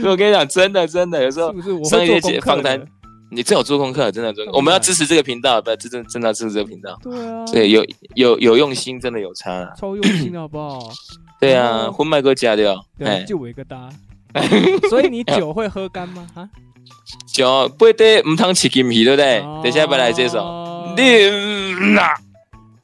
[0.00, 1.52] 所 以我跟你讲，真的真的，有时候
[1.84, 2.82] 上一节访谈，
[3.30, 6.98] 你最好做功课，真的真的，我们要支持这个频道，不，真真真的支持这个频道。
[7.02, 7.84] 对啊，对，有
[8.14, 10.78] 有有用心，真的有差，超用心的好不好？
[11.44, 13.88] 对啊，婚卖哥加的哦，对，就我一个搭，
[14.88, 16.26] 所以你酒会喝干吗？
[16.34, 16.48] 哈，
[17.26, 19.40] 酒不得唔通吃金皮，对不对？
[19.62, 21.02] 等一下不来这首，你
[21.98, 22.14] 啊。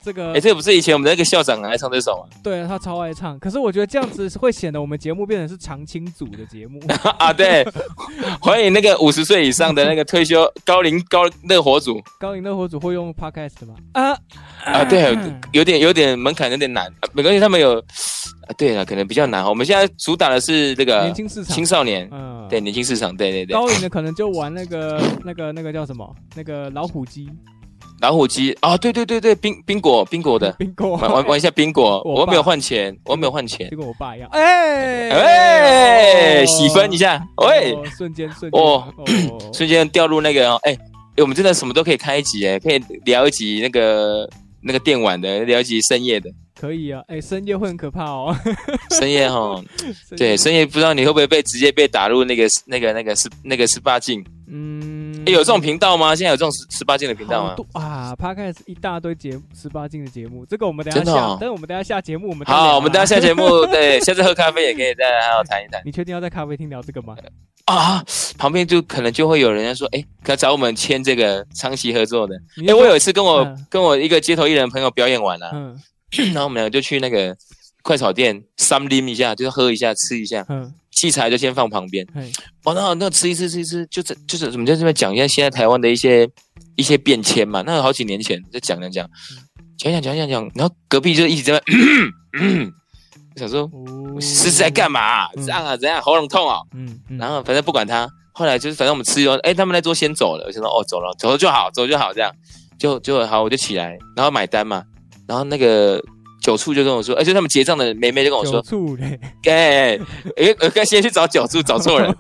[0.03, 2.37] 这个哎，这个不是以前我们的那个校长很爱唱这首吗？
[2.43, 3.39] 对，他超爱唱。
[3.39, 6.81] 可是我觉得这样子会显得我们节目变成是常青组的节目
[7.19, 7.33] 啊。
[7.33, 7.67] 对，
[8.41, 12.01] 欢迎那个五十岁以上的那个退休高龄高乐活组。
[12.19, 13.75] 高龄乐活组会用 Podcast 吗？
[13.93, 14.17] 啊
[14.65, 15.17] 啊，对，
[15.53, 16.91] 有点有点门槛，有点难。
[17.13, 19.45] 没关系，他们有啊，对啊，可能比较难。
[19.45, 23.55] 我们现在主打的是这个年轻市场，青少年，嗯，对，年轻市场，对对对。
[23.55, 26.17] 高龄的可能就玩那个那个那个叫什么？
[26.35, 27.29] 那个老虎机。
[28.01, 28.57] 老虎机。
[28.61, 30.51] 啊，对对对对，冰冰果冰果的。
[30.59, 38.61] 冰果，玩玩玩一下冰果， 我没有换钱，我没有换钱，就 跟我爸一样，哎哎，喜分一下，喂，瞬间瞬间。
[38.61, 38.93] 哦，
[39.53, 40.77] 瞬间掉入那个，哎，
[41.19, 44.29] 我们真的什么都可以开一集哎，可以聊一集那个
[44.63, 48.35] 那个电玩的，聊一集深夜的，可以啊，哎，深夜会很可怕哦，
[48.91, 49.63] 深夜哈，
[50.17, 55.00] 对，深夜不知道你会不会被直接被打入那个那个那个十那个十八禁，嗯。
[55.27, 56.15] 欸、有这种频道吗？
[56.15, 57.57] 现在有这种十十八禁的频道吗？
[57.73, 65.81] 啊，Podcast 一大堆节目十八禁的节目，这个我们等下下，哦、等我们等下下节目，我们好，我们等下下节目， 对，下次喝咖啡也可以再好好谈一谈。
[65.85, 67.17] 你确定要在咖啡厅聊这个吗？
[67.67, 68.03] 啊，
[68.39, 72.35] 旁边就可能就会有人说，哎，可找我们签这个长期合作的。
[72.67, 75.81] 哎，我有一次跟我、嗯、跟我一个街头艺人朋友表演完了、啊，嗯，
[76.33, 77.37] 然后我们两个就去那个
[77.83, 82.31] 快炒店，三拎一下，就是喝一下，吃一下，嗯，器材就先放旁边，嗯，
[82.65, 86.29] 哦，那那吃一吃吃一吃，就是就是我们在这边讲一下现在台湾的一些
[86.77, 89.09] 一些变迁嘛，那好几年前就讲讲讲，
[89.79, 92.71] 讲讲讲讲讲，然后隔壁就一直在那。
[93.37, 93.71] 想说
[94.21, 95.31] 是在干嘛、啊？
[95.37, 95.77] 这样啊？
[95.77, 96.03] 怎样？
[96.03, 96.67] 喉咙痛啊、哦？
[96.75, 100.45] 嗯，然后反正不管他，后来就是反正我们吃完，哎，他们那桌先走了。
[100.47, 102.31] 我想说哦，走了，走了就好，走就好，这样
[102.77, 104.83] 就就好，我就起来，然后买单嘛。
[105.29, 106.03] 然后那个
[106.41, 109.97] 酒促就跟我说，而且他们结账的妹妹就跟我说，酒促嘞，哎，
[110.37, 112.15] 哎，我该先去找九处，找错人，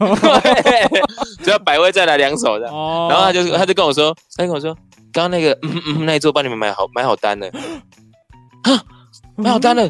[1.42, 2.74] 只要百威再来两手这样。
[2.74, 4.74] 哦，然后他就他就跟我说，他跟我说，
[5.12, 7.46] 刚刚那个嗯嗯那一桌帮你们买好买好单了，
[8.62, 8.83] 啊，
[9.37, 9.88] 买好单了。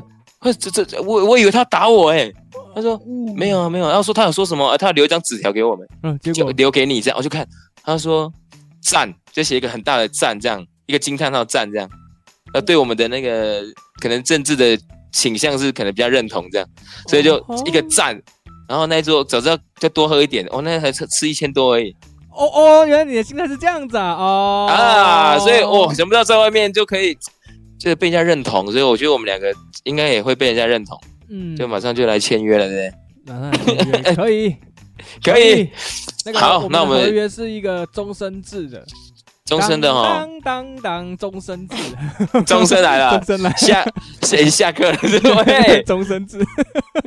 [0.58, 2.32] 这这我我以为他打我哎，
[2.74, 2.98] 他说
[3.36, 7.46] 没有啊没有，然后说他有说什么，他要留一张纸条给我们，嗯，结果留给你这样，我就看
[7.84, 8.32] 他说
[8.80, 11.86] 赞，就写一个很大的赞，这样一个惊叹号赞这样，
[12.54, 13.62] 呃，对我们的那个
[14.00, 14.78] 可能政治的
[15.12, 16.68] 倾向是可能比较认同这样，
[17.08, 17.36] 所以就
[17.66, 18.20] 一个赞，
[18.68, 21.94] 然后那一桌早知道就多喝一点，哦，那才吃吃一千多而已，
[22.30, 27.16] 哦哦，原来你的心态是这样子啊，哦啊，所以哦，想不到在外面就可以。
[27.82, 29.50] 就是被人家认同，所以我觉得我们两个
[29.84, 31.00] 应该也会被人家认同。
[31.30, 32.90] 嗯，就马上就来签约了，对
[33.24, 33.34] 不对？
[33.34, 34.56] 马上签约 可以，
[35.24, 35.70] 可以。
[36.26, 38.84] 那个、好，那我们合约是一个终身制的，
[39.50, 40.20] 终身的哈。
[40.20, 41.76] 当当当，终身制，
[42.46, 43.50] 终身来了，终身来。
[43.56, 43.84] 下
[44.22, 44.96] 谁下课了？
[45.44, 46.38] 对，终身制。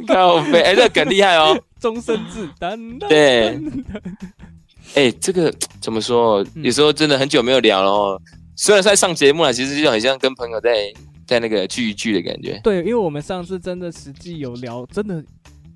[0.07, 1.57] 靠背，哎，这个梗厉害哦。
[1.79, 3.09] 终身制，当当。
[3.09, 3.59] 对。
[4.95, 5.51] 哎，这个
[5.81, 6.45] 怎么说？
[6.55, 8.21] 有时候真的很久没有聊了哦。
[8.55, 10.93] 虽然在上节目了，其实就很像跟朋友在
[11.25, 12.59] 在那个聚一聚的感觉。
[12.63, 15.23] 对，因为我们上次真的实际有聊，真的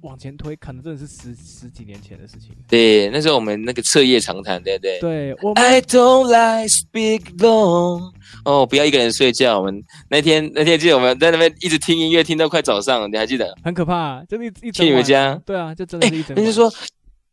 [0.01, 2.51] 往前推，可能真的是十十几年前的事情。
[2.67, 4.99] 对，那时候我们那个彻夜长谈，对不对？
[4.99, 8.11] 对，我 I don't like speak long。
[8.45, 9.59] 哦，不要一个人睡觉。
[9.59, 13.53] 我们那天那天记得我们在那边一直听音乐，听到快早上，你还记得？
[13.63, 15.39] 很可怕，就一一去你们家。
[15.45, 16.35] 对啊，就真的是一整。
[16.35, 16.71] 人家说。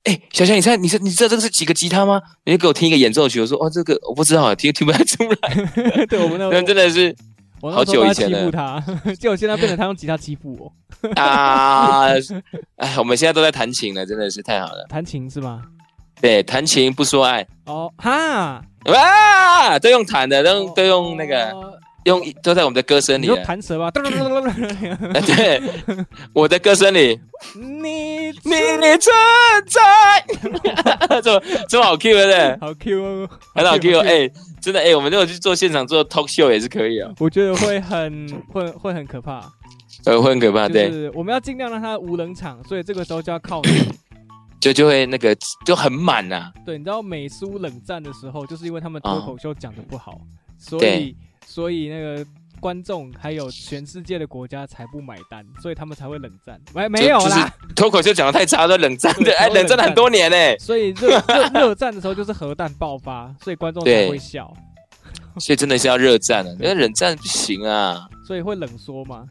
[0.05, 2.21] 哎、欸，小强，你猜，你猜，你知道这个是几个吉他吗？
[2.45, 3.41] 你就给我听一个演奏曲。
[3.41, 6.05] 我说，哦，这个我不知道，听听不太出来。
[6.05, 7.17] 对，我们那 个真的是
[7.71, 8.39] 好久以前了。
[8.39, 8.83] 欺负他，
[9.19, 10.73] 结果现在变成他用吉他欺负我。
[11.17, 12.09] 啊，
[12.77, 14.87] 哎，我们现在都在弹琴了，真的是太好了。
[14.89, 15.63] 弹琴是吗？
[16.21, 17.47] 对，弹琴不说爱。
[17.67, 21.51] 哦，哈，哇，都用弹的，都用、哦、都用那个。
[21.51, 23.27] 哦用都在我们的歌声里。
[23.27, 23.91] 你弹舌吧。
[23.91, 24.03] 对，
[26.35, 27.19] 我的歌声里。
[27.55, 29.11] 你你你存
[29.67, 29.81] 在。
[31.23, 32.59] 这么这么好 Q 对不对？
[32.61, 34.31] 好 Q 哦，很好 Q 哎，
[34.65, 37.13] 真的哎，我们如果去做现场做 talk show 也是可以啊。
[37.21, 39.41] 我觉得会很 会会很可怕。
[40.07, 40.89] 呃，会很可怕，对。
[40.89, 43.71] 就是我们要尽量让它无冷场，所以这个时候就要靠你。
[44.61, 46.51] 就就会那个就很满呐。
[46.65, 50.19] 对，你知道美苏冷战的时候，就是因为他们脱口秀讲的不好，
[50.59, 51.15] 所以。
[51.47, 52.27] 所以那个
[52.65, 56.59] 观众还有全世界的国家才不买单，所以他们才会冷战。
[56.75, 60.59] 没没有啦，脱口秀讲的太差，都冷战的， 哎，冷战了很多年呢。
[60.59, 64.51] 所以热热 热战的时候就是核弹爆发，所以观众才会笑。
[65.39, 68.09] 所以真的是要热战了，因为冷战不行啊。
[68.27, 69.27] 所以会冷缩吗？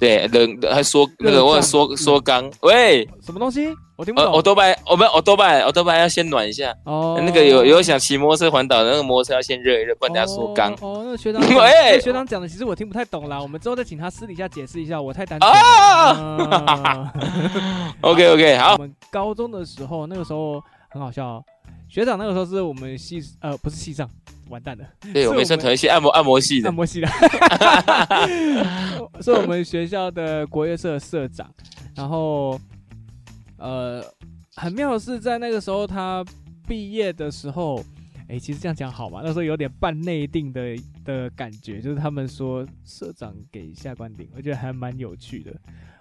[0.00, 3.72] 对，冷还缩那个我缩缩缸，喂，什么东西？
[3.96, 4.32] 我听不懂。
[4.32, 6.74] 我多拜，我们我多拜，我多拜要先暖一下。
[6.84, 10.72] 哦，那个有有想骑摩托车环岛的那个摩托车要先热一热，不然等下缩缸。
[10.80, 15.58] 哦，那个学长， 喂，学长讲的其实我听不太懂啦，我们之后再请他私底下解释一下，我太单纯了。
[15.58, 17.12] 啊！
[18.02, 18.72] OK OK，好。
[18.72, 21.40] 我们高中的时候，那个时候很好笑。
[21.88, 24.10] 学长那个时候是我们系呃不是系上，
[24.48, 24.84] 完蛋了。
[25.12, 26.68] 对，我们是同一系按摩按摩系的。
[26.68, 27.06] 按摩系的。
[29.22, 31.48] 是我们学校的国乐社社长，
[31.94, 32.58] 然后。
[33.64, 34.04] 呃，
[34.54, 36.22] 很妙的是，在那个时候他
[36.68, 37.78] 毕业的时候，
[38.28, 39.22] 哎、欸，其实这样讲好吗？
[39.24, 45.52] 那时候有点半内定的的感觉，就是他们说社长给下官顶，我觉得还蛮有趣的。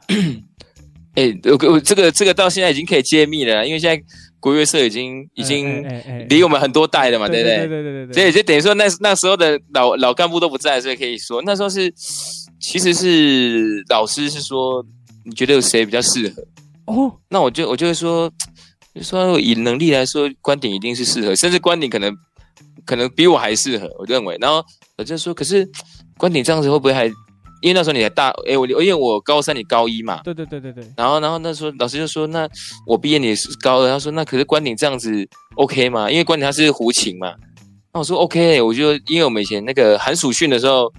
[1.16, 4.04] 哎、欸，我我这个这个到现在已经可以揭秘了，因为现在
[4.42, 5.82] 国乐社已经已经
[6.28, 7.58] 离我们很多代了嘛，对不对？
[7.60, 8.14] 对对对对对。
[8.14, 11.90] 所以就等于说那那时候的老老干部都不在，所以可以说那时候是
[12.60, 14.86] 其实是老师是说，
[15.24, 16.46] 你觉得有谁比较适合？
[16.86, 18.32] 哦，那我就我就会说，
[18.94, 22.14] 就说以能力来说，观点一定是适合，甚至观点可能
[22.86, 24.38] 可能比我还适合，我认为。
[24.42, 24.64] 然后
[24.98, 25.68] 我就说，可是
[26.18, 27.12] 观点这样子会不会还？
[27.62, 30.20] 因为那时候你还大，哎，我因为我高三，你高一嘛。
[30.22, 30.84] 对对对对对。
[30.98, 32.46] 然后然后那时候老师就说，那
[32.86, 36.12] 我毕业你是高二，他说那可是观点这样子 OK 吗？
[36.12, 37.34] 因为观点他是胡琴嘛。
[37.94, 40.92] 那我说 OK，我就因为我们以前那个寒暑训的时候，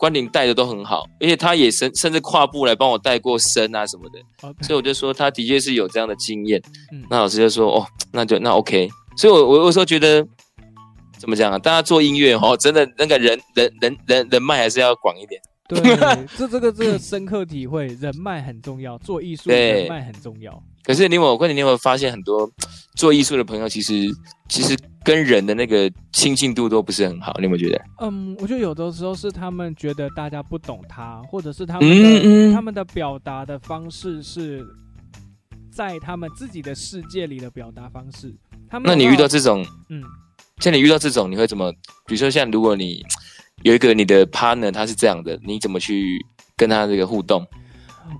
[0.00, 4.18] 关顶带的都很好，而且他也甚甚至跨步来帮我带过声啊什么的.
[4.62, 6.58] 所以我就说他的确是有这样的经验。
[6.90, 8.88] 嗯、那老师就说哦，那就那 OK。
[9.14, 10.26] 所以我我有时候觉得
[11.18, 11.58] 怎么讲啊？
[11.58, 15.38] 大家做音乐哦，真的那个人人人人人脉还是要广一点。
[15.68, 15.78] 对，
[16.34, 20.60] 这这个这个深刻体会，人脉很重要，做艺术人脉很重要。
[20.82, 22.50] 可是你有，我问你，你有没有发现很多
[22.96, 24.08] 做艺术的朋友，其实
[24.48, 27.34] 其实跟人的那个亲近度都不是很好？
[27.38, 27.80] 你有没有觉得？
[28.00, 34.66] 嗯，我觉得有的时候是他们觉得大家不懂他，或者是他们的嗯嗯他们的表达的方式是
[35.70, 38.34] 在他们自己的世界里的表达方式。
[38.68, 40.02] 他们那你遇到这种，嗯，
[40.58, 41.72] 像你遇到这种，你会怎么？
[42.06, 43.04] 比如说，像如果你
[43.62, 46.18] 有一个你的 partner，他是这样的，你怎么去
[46.56, 47.46] 跟他这个互动？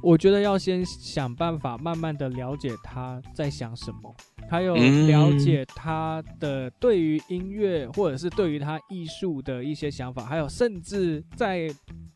[0.03, 4.15] 我觉得要先想办法，慢慢的了解他在想什么，
[4.49, 11.69] 还有了解他的对于音乐或者是对于他艺术的一些想法，还有甚至在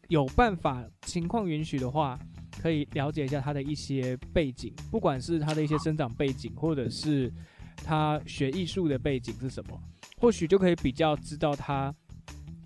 [0.08, 2.18] 有办法情况允许的话，
[2.60, 7.32] 可以了解一下他的一些背景，不管是他的一些生长背景，或者是
[7.76, 9.80] 他学艺术的背景是什么，
[10.18, 11.94] 或许就可以比较知道他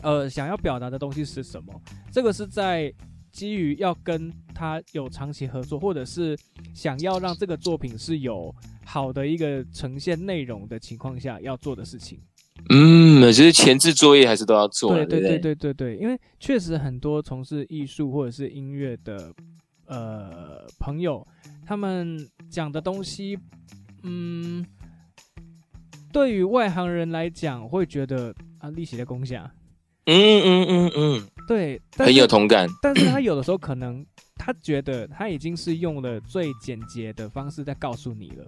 [0.03, 1.73] 呃想要表达的东西是什么。
[2.13, 2.93] 这个是在。
[3.31, 6.37] 基于要跟他有长期合作，或者是
[6.75, 8.53] 想要让这个作品是有
[8.85, 12.19] 好的一个呈现内容的情况下要做的事情。
[12.71, 14.93] 嗯，其实前置作业还是都要做。
[14.93, 19.33] 对对对对对对，因为确实很多从事艺术或者是音乐的
[19.87, 21.25] 呃朋友，
[21.65, 23.39] 他们讲的东西，
[24.03, 24.67] 嗯，
[26.13, 29.49] 对于外行人来讲会觉得啊，利息的功效。
[30.07, 32.67] 嗯嗯嗯嗯，对，很有同感。
[32.83, 34.05] 但是他有的时候可能
[34.39, 38.45] 他觉得他已经是用了最简洁的方式在告诉你了。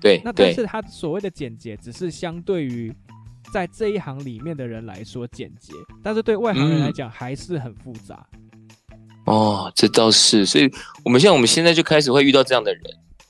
[0.00, 2.94] 对，那但是他所谓的简洁，只是相对于
[3.52, 5.72] 在这一行里面的人来说简洁，
[6.02, 8.24] 但是对外行人来讲还是很复杂。
[9.26, 10.70] 哦，这倒是，所以
[11.04, 12.82] 我们像我们现在就开始会遇到这样的人，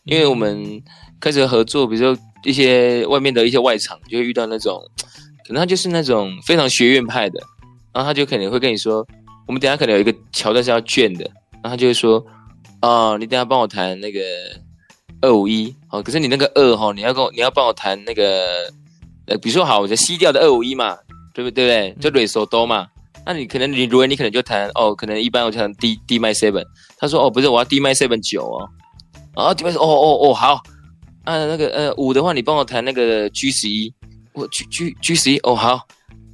[0.05, 0.83] 因为我们
[1.21, 4.81] 开始合作，比如说一些外面的一些外场，就会遇到那种，
[5.47, 7.41] 可能他就是那种非常学院派的。
[7.93, 9.05] 然后他就可能会跟你说，
[9.49, 11.29] 我们等下可能有一个桥段是要卷的，
[11.63, 12.25] 然后他就会说，
[12.83, 14.21] 哦，你等下帮我弹那个
[15.21, 18.73] 二五一，哦，可是你那个二哈，你要跟我，你要帮我弹那个，
[19.27, 20.97] 呃，比如说好，我就 C 调的二五一嘛，
[21.35, 21.95] 对不对？
[22.01, 22.27] 对不对？
[22.27, 22.87] 就 Re So Do 嘛，
[23.27, 26.65] 那你可能你如果你可能就弹，哦，可能一般我弹 D D m seven，
[26.99, 28.69] 他说，哦，不是，我要 D m seven 九哦，
[29.35, 30.63] 啊，D m 哦哦哦，好，
[31.25, 33.93] 啊，那个呃五的话，你帮我弹那个 G 十一，
[34.33, 35.87] 我 G G G 十一，哦好。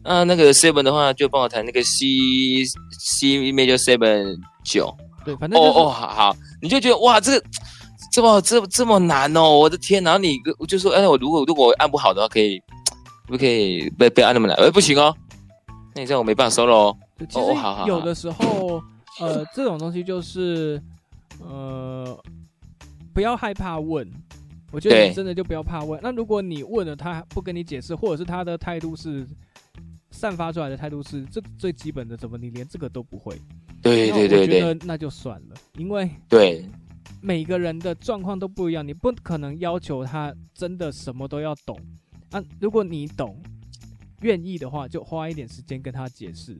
[0.04, 2.64] 啊，那个 seven 的话，就帮我弹那个 C
[2.96, 4.96] C major seven 九。
[5.26, 7.46] 对，反正哦哦，好好，你就觉得哇，这个
[8.12, 10.02] 这么这这么难哦，我的天！
[10.04, 12.62] 然后你就说，哎，我如果如果按不好的话，可以
[13.26, 14.56] 不可以不不要按那么难？
[14.56, 15.12] 哎，不行哦，
[15.96, 16.96] 那你这样我没办法 solo 哦。
[17.28, 17.46] 其实
[17.88, 18.80] 有的时候，
[19.18, 20.80] 呃，这种东西就是
[21.40, 22.16] 呃，
[23.12, 24.08] 不要害怕问。
[24.70, 25.98] 我觉得你真的就不要怕问。
[26.02, 29.26] 那如果你问了，他不跟你解释，或者是他的态度是。
[30.10, 33.36] 散发出来的态度是这最基本的，怎么你连这个都不会？
[33.82, 36.64] 对对对对，我觉得那就算了，因为对
[37.20, 41.78] 每个人的状况都不一样，你不可能要求他真的什么都要懂
[42.30, 42.42] 啊。
[42.58, 43.40] 如果你懂，
[44.22, 46.56] 愿意的话，就花一点时间跟他解释。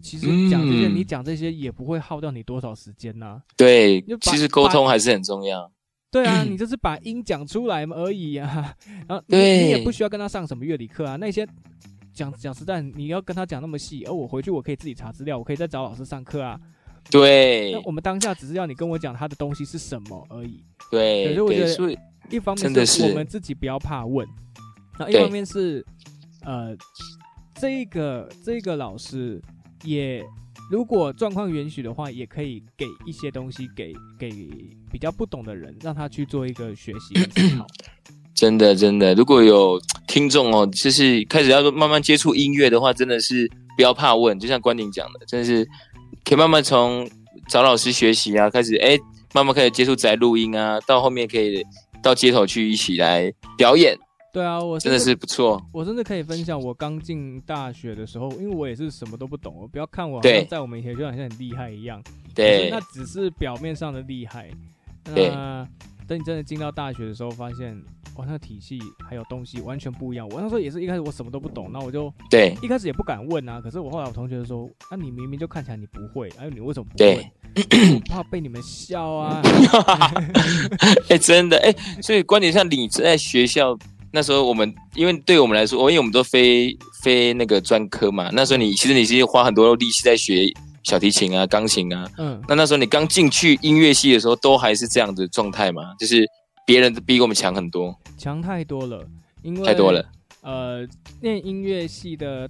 [0.00, 3.42] 其实讲这些，嗯、你讲这些也不会耗掉你多少时间呐、啊。
[3.56, 5.70] 对，其实沟通还是很重要。
[6.10, 8.74] 对啊，你就是把音讲出来而已啊。
[9.06, 11.46] 然后你，你也不需要跟他上什么乐理课啊，那些。
[12.20, 16.60] 讲讲实在，你要跟他讲那么细，而我回去我可以自己查资料，我可以再找老师上课啊。
[17.10, 20.62] 对，那我们当下只是要你跟我讲他的东西是什么而已。
[20.90, 24.28] 对，可是我觉得一方面是我们自己不要怕问，
[24.98, 25.82] 那一方面是
[26.42, 26.76] 呃，
[27.54, 29.40] 这个这个老师
[29.82, 30.22] 也
[30.70, 34.30] 如果状况允许的话，也可以给一些东西给给
[34.92, 37.14] 比较不懂的人，让他去做一个学习
[37.56, 37.66] 好。
[38.40, 45.62] 真的，真的，如果有听众哦，就是开始要慢慢接触音乐的话，真的是不要怕问，就像关宁讲的，真的是
[46.24, 47.06] 可以慢慢从
[47.50, 48.98] 找老师学习啊，开始哎，
[49.34, 51.62] 慢慢开始接触宅录音啊，到后面可以
[52.02, 53.94] 到街头去一起来表演。
[54.32, 55.62] 对啊，我真的是不错。
[55.70, 62.02] 我真的可以分享我刚进大学的时候，因为我也是什么都不懂，我不要看我好像在我们以前就好像很厉害一样，
[62.34, 64.48] 对，那只是表面上的厉害。
[65.04, 65.30] 对。
[66.10, 67.72] 等你真的进到大学的时候，发现
[68.16, 70.28] 哇，那个体系还有东西完全不一样。
[70.30, 73.60] 我那时候也是一开始我什么都不懂，那我就对一开始也不敢问啊。
[73.60, 77.30] 可是我后来我同学就说：“那、啊、你明明就看起来你不会，哎、啊，你为什么不会？
[77.94, 79.40] 我怕被你们笑啊！”
[81.08, 83.78] 哎、欸，真的哎、欸，所以观点像，你在学校
[84.10, 90.52] 那时候，我们因为对我们来说，因为我们都非非那个专科嘛，那时候你其实你是花很多力气在学
[90.82, 92.10] 小提琴啊、钢琴啊。
[92.18, 95.94] 嗯，那那时候你刚进去音乐系的时候，都还是这样的状态吗？
[95.98, 96.24] 就是
[96.66, 99.06] 别人比我们强很多，强太多了，
[99.42, 100.04] 因为太多了。
[100.42, 100.86] 呃，
[101.20, 102.48] 念音乐系的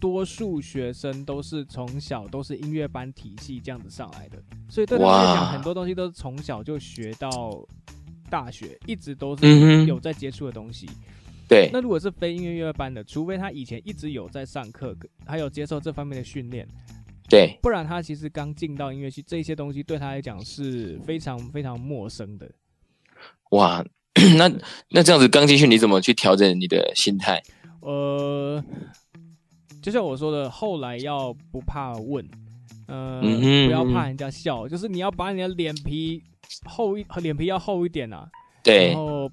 [0.00, 7.62] 多数学生都是从小都是音乐班体系这样子上来的，所以对他们来讲，很多东西都是从小就学到
[8.30, 10.86] 大学，一直都是有在接触的东西。
[10.86, 11.02] 嗯
[11.48, 14.96] 对，那如果是非音乐音乐班的，除非他以前一直有在上课，
[15.26, 16.66] 还有接受这方面的训练，
[17.32, 22.46] 对，不然他其实刚进到音乐系，这些东西对他来讲是非常非常陌生的。
[23.52, 23.82] 哇，
[24.36, 24.52] 那
[24.90, 27.42] 那这样子刚进去，你怎么去调整你的心态？
[27.80, 28.62] 呃，
[29.80, 32.22] 就像我说的，后来要不怕问，
[32.86, 36.22] 呃，嗯，不要怕人家笑，就是你要把你的脸皮
[36.66, 38.28] 厚一，脸皮要厚一点啊。
[38.62, 39.30] 对，然后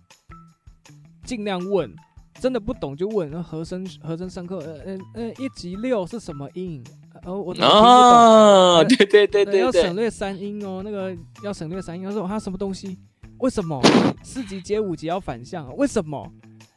[1.25, 1.93] 尽量问。
[2.39, 6.81] 真的不懂就问，那和声和声上课，呃呃呃，一级六是什么音？
[7.23, 7.53] 呃，我。
[7.61, 12.03] 哦，对对对对，要省略三音哦，那个要省略三音。
[12.03, 12.97] 他说他什么东西？
[13.39, 13.81] 为什么
[14.21, 15.73] 四级接五级要反向？
[15.77, 16.29] 为什么？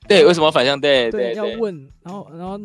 [0.07, 0.81] 对，为什么反向？
[0.81, 1.75] 对对，要问。
[2.03, 2.59] 然后然后，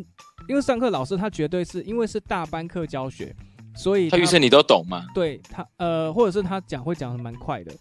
[0.48, 3.34] 因为上课老师他绝对是因为是大班课教学，
[3.74, 5.04] 所以他预设你都懂嘛。
[5.14, 7.72] 对他呃，或者是他讲会讲的蛮快的。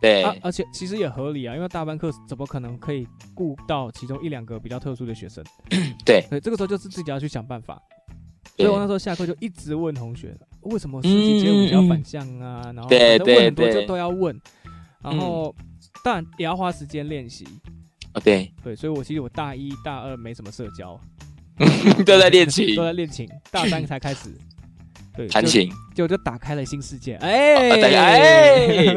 [0.00, 5.42] 对、啊，而且其实也合理啊，因为大班课怎么可能可以顾到其中一两个比较特殊的学生？
[6.04, 7.80] 对，所以这个时候就是自己要去想办法。
[8.56, 12.62] 所以我那时候下课就一直问同学，为什么四级接五级要反向啊？
[12.66, 14.40] 嗯、然后反正问很多就都要问，
[15.02, 15.54] 然后
[16.04, 17.44] 当然也要花时间练习。
[18.14, 20.98] 哦，对，对，所以我其实我大一大二没什么社交，
[22.06, 24.32] 都在练琴，都在练琴，大三才开始。
[25.16, 25.70] 对，弹琴。
[25.94, 28.94] 就就打开了新世界，哎， 大家哎，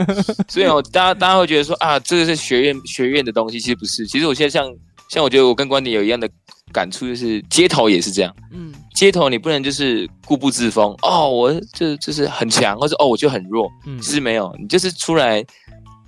[0.47, 4.05] 所以我，大家大家会觉得说啊，这个是学院学院的东西，其实不是。
[4.08, 4.68] 其实我现在像
[5.10, 6.28] 像我觉得我跟观点有一样的
[6.72, 8.36] 感触，就是街头也是这样。
[8.51, 13.70] 嗯，街头你不能就是固步自封哦，我就就是很强，或者哦我就很弱。
[13.86, 15.43] 嗯，其实没有，你就是出来，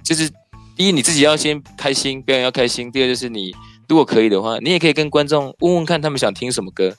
[0.03, 0.30] 就是
[0.76, 2.91] 第一你自己要先开心，表演要开心。
[2.91, 3.51] 第二就是你
[3.88, 6.95] 如果可以的话，你也可以跟观众问问看他们想听什么歌，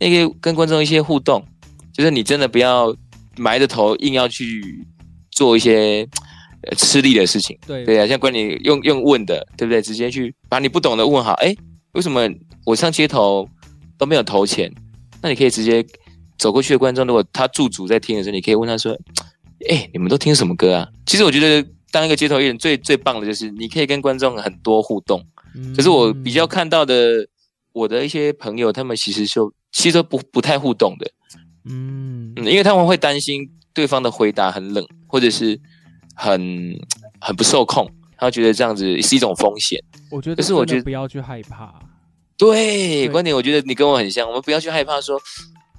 [0.00, 1.44] 你也可以跟观众一些互动。
[1.92, 2.94] 就是你真的不要
[3.38, 4.86] 埋着头硬要去
[5.30, 6.06] 做一些
[6.64, 9.80] 呃吃力的事情，对对啊，像关你用用问的，对不对？
[9.80, 11.32] 直接去把你不懂的问好。
[11.34, 11.56] 哎，
[11.92, 12.28] 为什么
[12.66, 13.48] 我上街头
[13.96, 14.70] 都没有投钱？
[15.22, 15.86] 那你可以直接
[16.36, 18.92] 走过去的观众，如果他驻足在听的时候，你可以问他说
[19.70, 25.24] ：“哎，你们都听什么歌啊？”其实我觉得当一个街头艺人最最棒的就是你可以跟观众很多互动。
[25.54, 27.26] 嗯，可是我比较看到的，
[27.72, 31.10] 我的一些朋友，他们其实就其实都不不太互动的。
[31.64, 35.58] 嗯，因为他们会担心对方的回答很冷，或者是
[36.14, 36.78] 很
[37.20, 37.88] 很不受控，
[38.18, 39.82] 他觉得这样子是一种风险。
[40.10, 41.80] 我觉得，可是我觉得不要去害怕。
[42.38, 45.20] 对，对观点我觉得你跟我很像，我们不要去害怕说，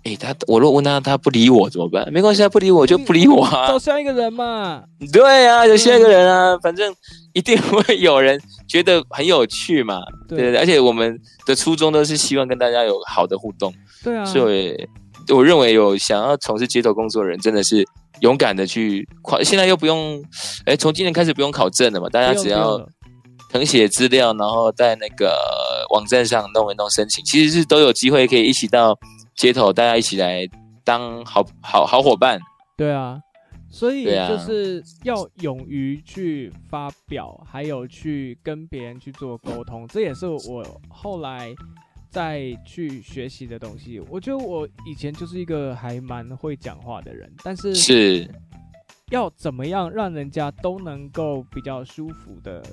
[0.03, 2.07] 哎，他我如果问他，他不理我怎么办？
[2.11, 4.83] 没关系，他不理我就不理我啊，找下一个人嘛。
[5.11, 6.93] 对啊，有下一个人啊，嗯、反正
[7.33, 9.99] 一定会有人觉得很有趣嘛。
[10.27, 13.73] 对，对，对，而且我们的初衷都是希望跟大家有好的互动。
[14.03, 14.87] 对啊，所以。
[15.29, 17.85] 我认为有想要从事街头工作的人，真的是
[18.21, 19.43] 勇敢的去考。
[19.43, 20.23] 现在又不用，
[20.65, 22.07] 哎，从今年开始不用考证了嘛？
[22.07, 22.77] 大家只要
[23.51, 28.97] 謄写资料，然后在那个网站上弄一弄申请，其实是都有机会可以一起到
[29.35, 30.47] 街头，大家一起来
[30.83, 32.39] 当好好好伙伴。
[32.75, 33.19] 对啊，
[33.69, 41.53] 所以就是要勇于去发表，还有去跟别人去做沟通，这也是我后来。
[42.09, 48.27] 再去学习的东西，我觉得我以前就是一个还蛮会讲话的人，但是是
[49.11, 52.63] 要怎么样让人家都能够比较舒服的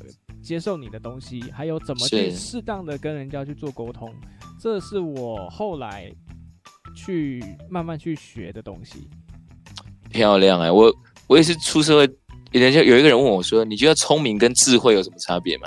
[0.45, 4.15] 接受你的东西，还有怎么去适当的跟人家去做沟通，
[4.61, 6.13] 这是我后来
[6.95, 9.09] 去慢慢去学的东西。
[10.11, 10.95] 漂亮哎、欸，我
[11.27, 12.09] 我也是出社会，
[12.53, 15.67] 人家有一个人问我说：“你觉得聪明跟智慧有什么差别吗？”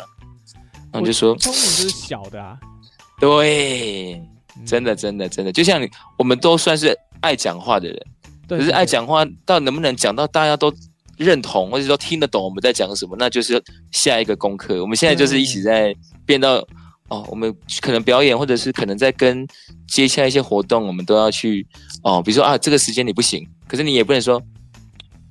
[0.90, 2.58] 然后我就说：“聪明就是小的啊。
[3.20, 4.24] ”对，
[4.66, 8.06] 真的，真的，真的，就像你，我们都算是爱讲话的人，
[8.48, 10.72] 可是爱讲话到能不能讲到大家都
[11.18, 13.62] 认同，或者说听得懂我们在讲什么，那就是
[13.92, 14.82] 下一个功课。
[14.82, 15.94] 我们现在就是一起在
[16.26, 16.66] 变到
[17.10, 19.46] 哦，我们可能表演，或者是可能在跟
[19.88, 21.66] 接下一些活动，我们都要去
[22.04, 24.42] 哦，比如说啊，这个时间你不行，可是你也不能说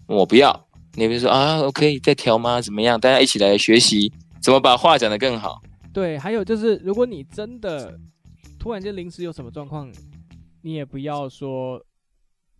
[0.07, 2.61] 我不要，你比如说啊，OK，再调吗？
[2.61, 2.99] 怎么样？
[2.99, 4.12] 大家一起来学习
[4.43, 5.61] 怎么把话讲得更好。
[5.93, 7.99] 对，还有就是，如果你真的
[8.59, 9.91] 突然间临时有什么状况，
[10.62, 11.80] 你也不要说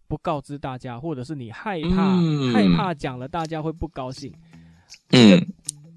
[0.09, 4.33] 不告知大家，或者是你害怕、嗯、害怕讲了大家会不高兴。
[5.11, 5.45] 嗯，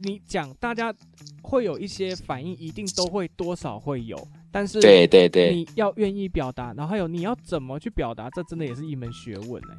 [0.01, 0.93] 你讲大家
[1.41, 9.76] 会有一些反应，一定都会多少会有，但是对对对，你要愿意表达，然后还有你要怎么去表达，这真的也是一门学问哎、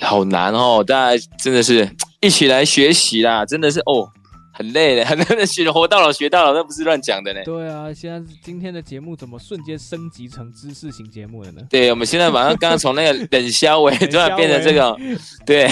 [0.00, 1.88] 欸，好难哦，大家真的是
[2.20, 4.10] 一起来学习啦，真的是哦。
[4.56, 7.40] 很累的， 很多人学活到老学到老，那不是乱讲的呢。
[7.44, 11.60] 对啊，现在今天的节目怎么瞬间升级成知识型节目了呢？
[11.68, 14.96] 对，我们现在马上刚刚从那个冷消微 突然变成这个，
[15.44, 15.68] 对，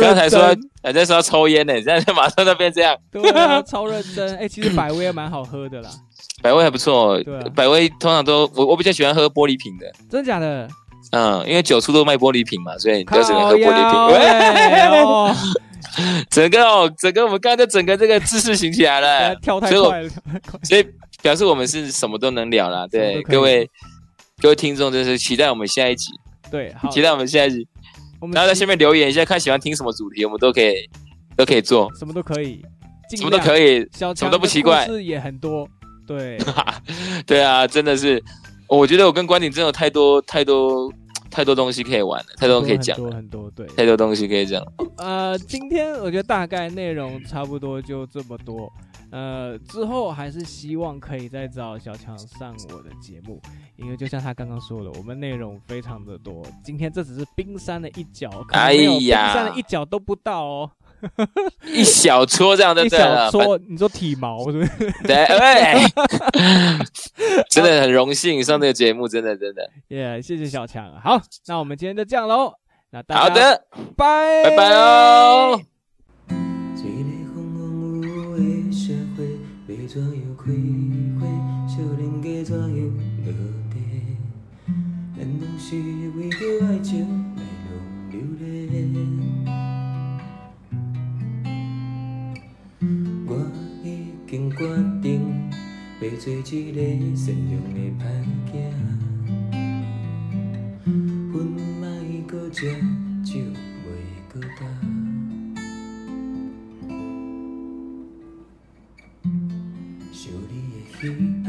[0.00, 2.96] 刚才说还在说要抽烟呢，现在马上就变这样。
[3.10, 4.34] 对啊，超认真。
[4.36, 5.90] 哎、欸，其实百威也蛮好喝的啦，
[6.42, 7.20] 百威还不错。
[7.22, 9.86] 对、啊，百威通常都我我比较喜欢喝玻璃瓶的。
[10.08, 10.68] 真的假的？
[11.12, 15.52] 嗯，因为酒处都卖玻璃瓶嘛，所以你就只能喝玻璃瓶。
[16.30, 20.10] 整个哦，整个我们刚刚就整个这个知识型起来了， 跳太快了，
[20.62, 20.86] 所以
[21.22, 22.86] 表示我们是什么都能聊了。
[22.88, 23.68] 对，各位
[24.40, 26.12] 各位听众，就是期待我们下一集。
[26.50, 27.66] 对，期待我们下一集。
[28.32, 30.88] 然后在下面留言一下，看喜欢听什么主题，我们都可以
[31.36, 32.64] 都可以做，什么都可以，
[33.16, 34.86] 什么都可以，什么都不奇怪。
[34.86, 35.68] 故事也很多，
[36.06, 36.38] 对，
[37.26, 38.22] 对啊，真的是，
[38.68, 40.92] 我觉得我跟关顶真有太多太多。
[41.36, 44.64] 太多东西可以玩了，太多可以讲，很多很多，对，太多东西可以讲。
[44.96, 48.72] 呃，今天我觉得大概内容差不多就这么多。
[49.10, 53.38] 呃，之后还是希望可以再找小强上我的节目，
[53.76, 56.42] 因为就像他刚刚说的，我们内容非常的多。
[56.64, 60.70] 今天这只是冰山的一角，可能没有冰山的一角都不到哦。
[60.72, 60.85] 哎
[61.66, 64.92] 一小撮这样的，一小撮，你说体毛是不是？
[65.04, 65.26] 对，
[67.50, 69.70] 真的很荣幸上这个节目，真的真的。
[69.88, 70.92] 耶，谢谢小强。
[71.00, 72.52] 好，那我们今天就这样喽。
[72.90, 73.64] 那大家好的，
[73.96, 75.60] 拜拜拜哦。
[94.28, 94.58] 经决
[95.00, 95.50] 定
[96.00, 96.80] 要做一个
[97.16, 98.02] 善良的歹
[98.50, 98.54] 囝，
[101.32, 101.80] 粉莫
[102.26, 102.60] 阁食，
[103.24, 103.38] 酒
[103.84, 103.86] 袂
[104.28, 104.60] 阁干。
[110.12, 110.20] 想
[110.50, 111.02] 你的彼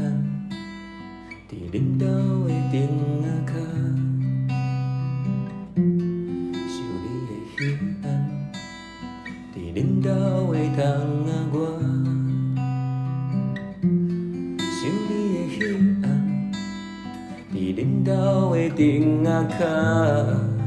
[1.50, 2.04] 伫恁兜
[2.46, 2.74] 的灯
[3.22, 3.52] 仔脚。
[6.68, 7.58] 想你的彼
[8.04, 8.06] 暗，
[9.52, 10.06] 伫恁兜
[10.52, 10.78] 的窗
[11.26, 11.58] 仔外。
[17.78, 20.57] 恁兜的灯仔脚。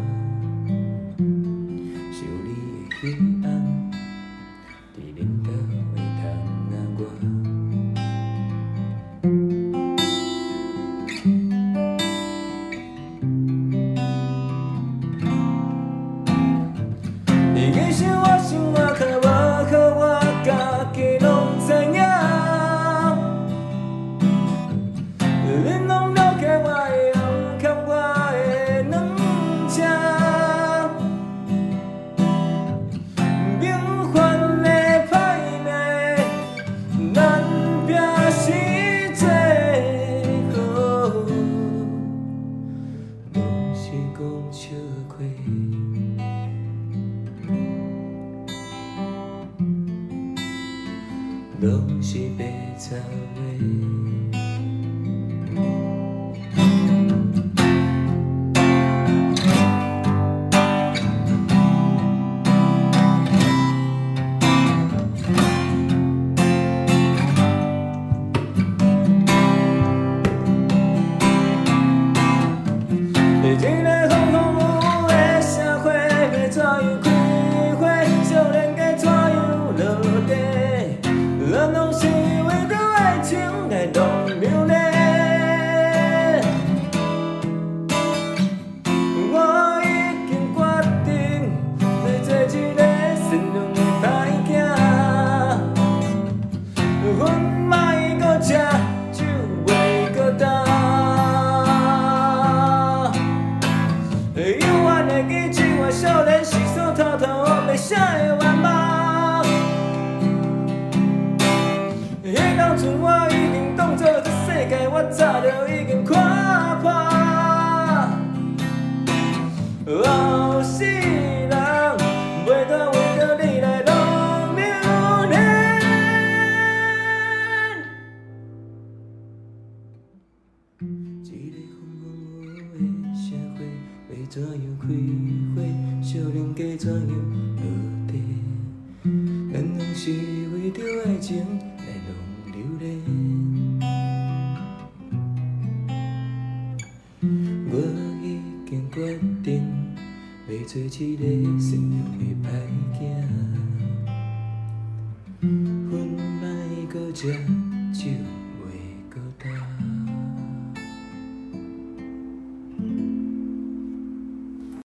[81.49, 82.20] lá não sei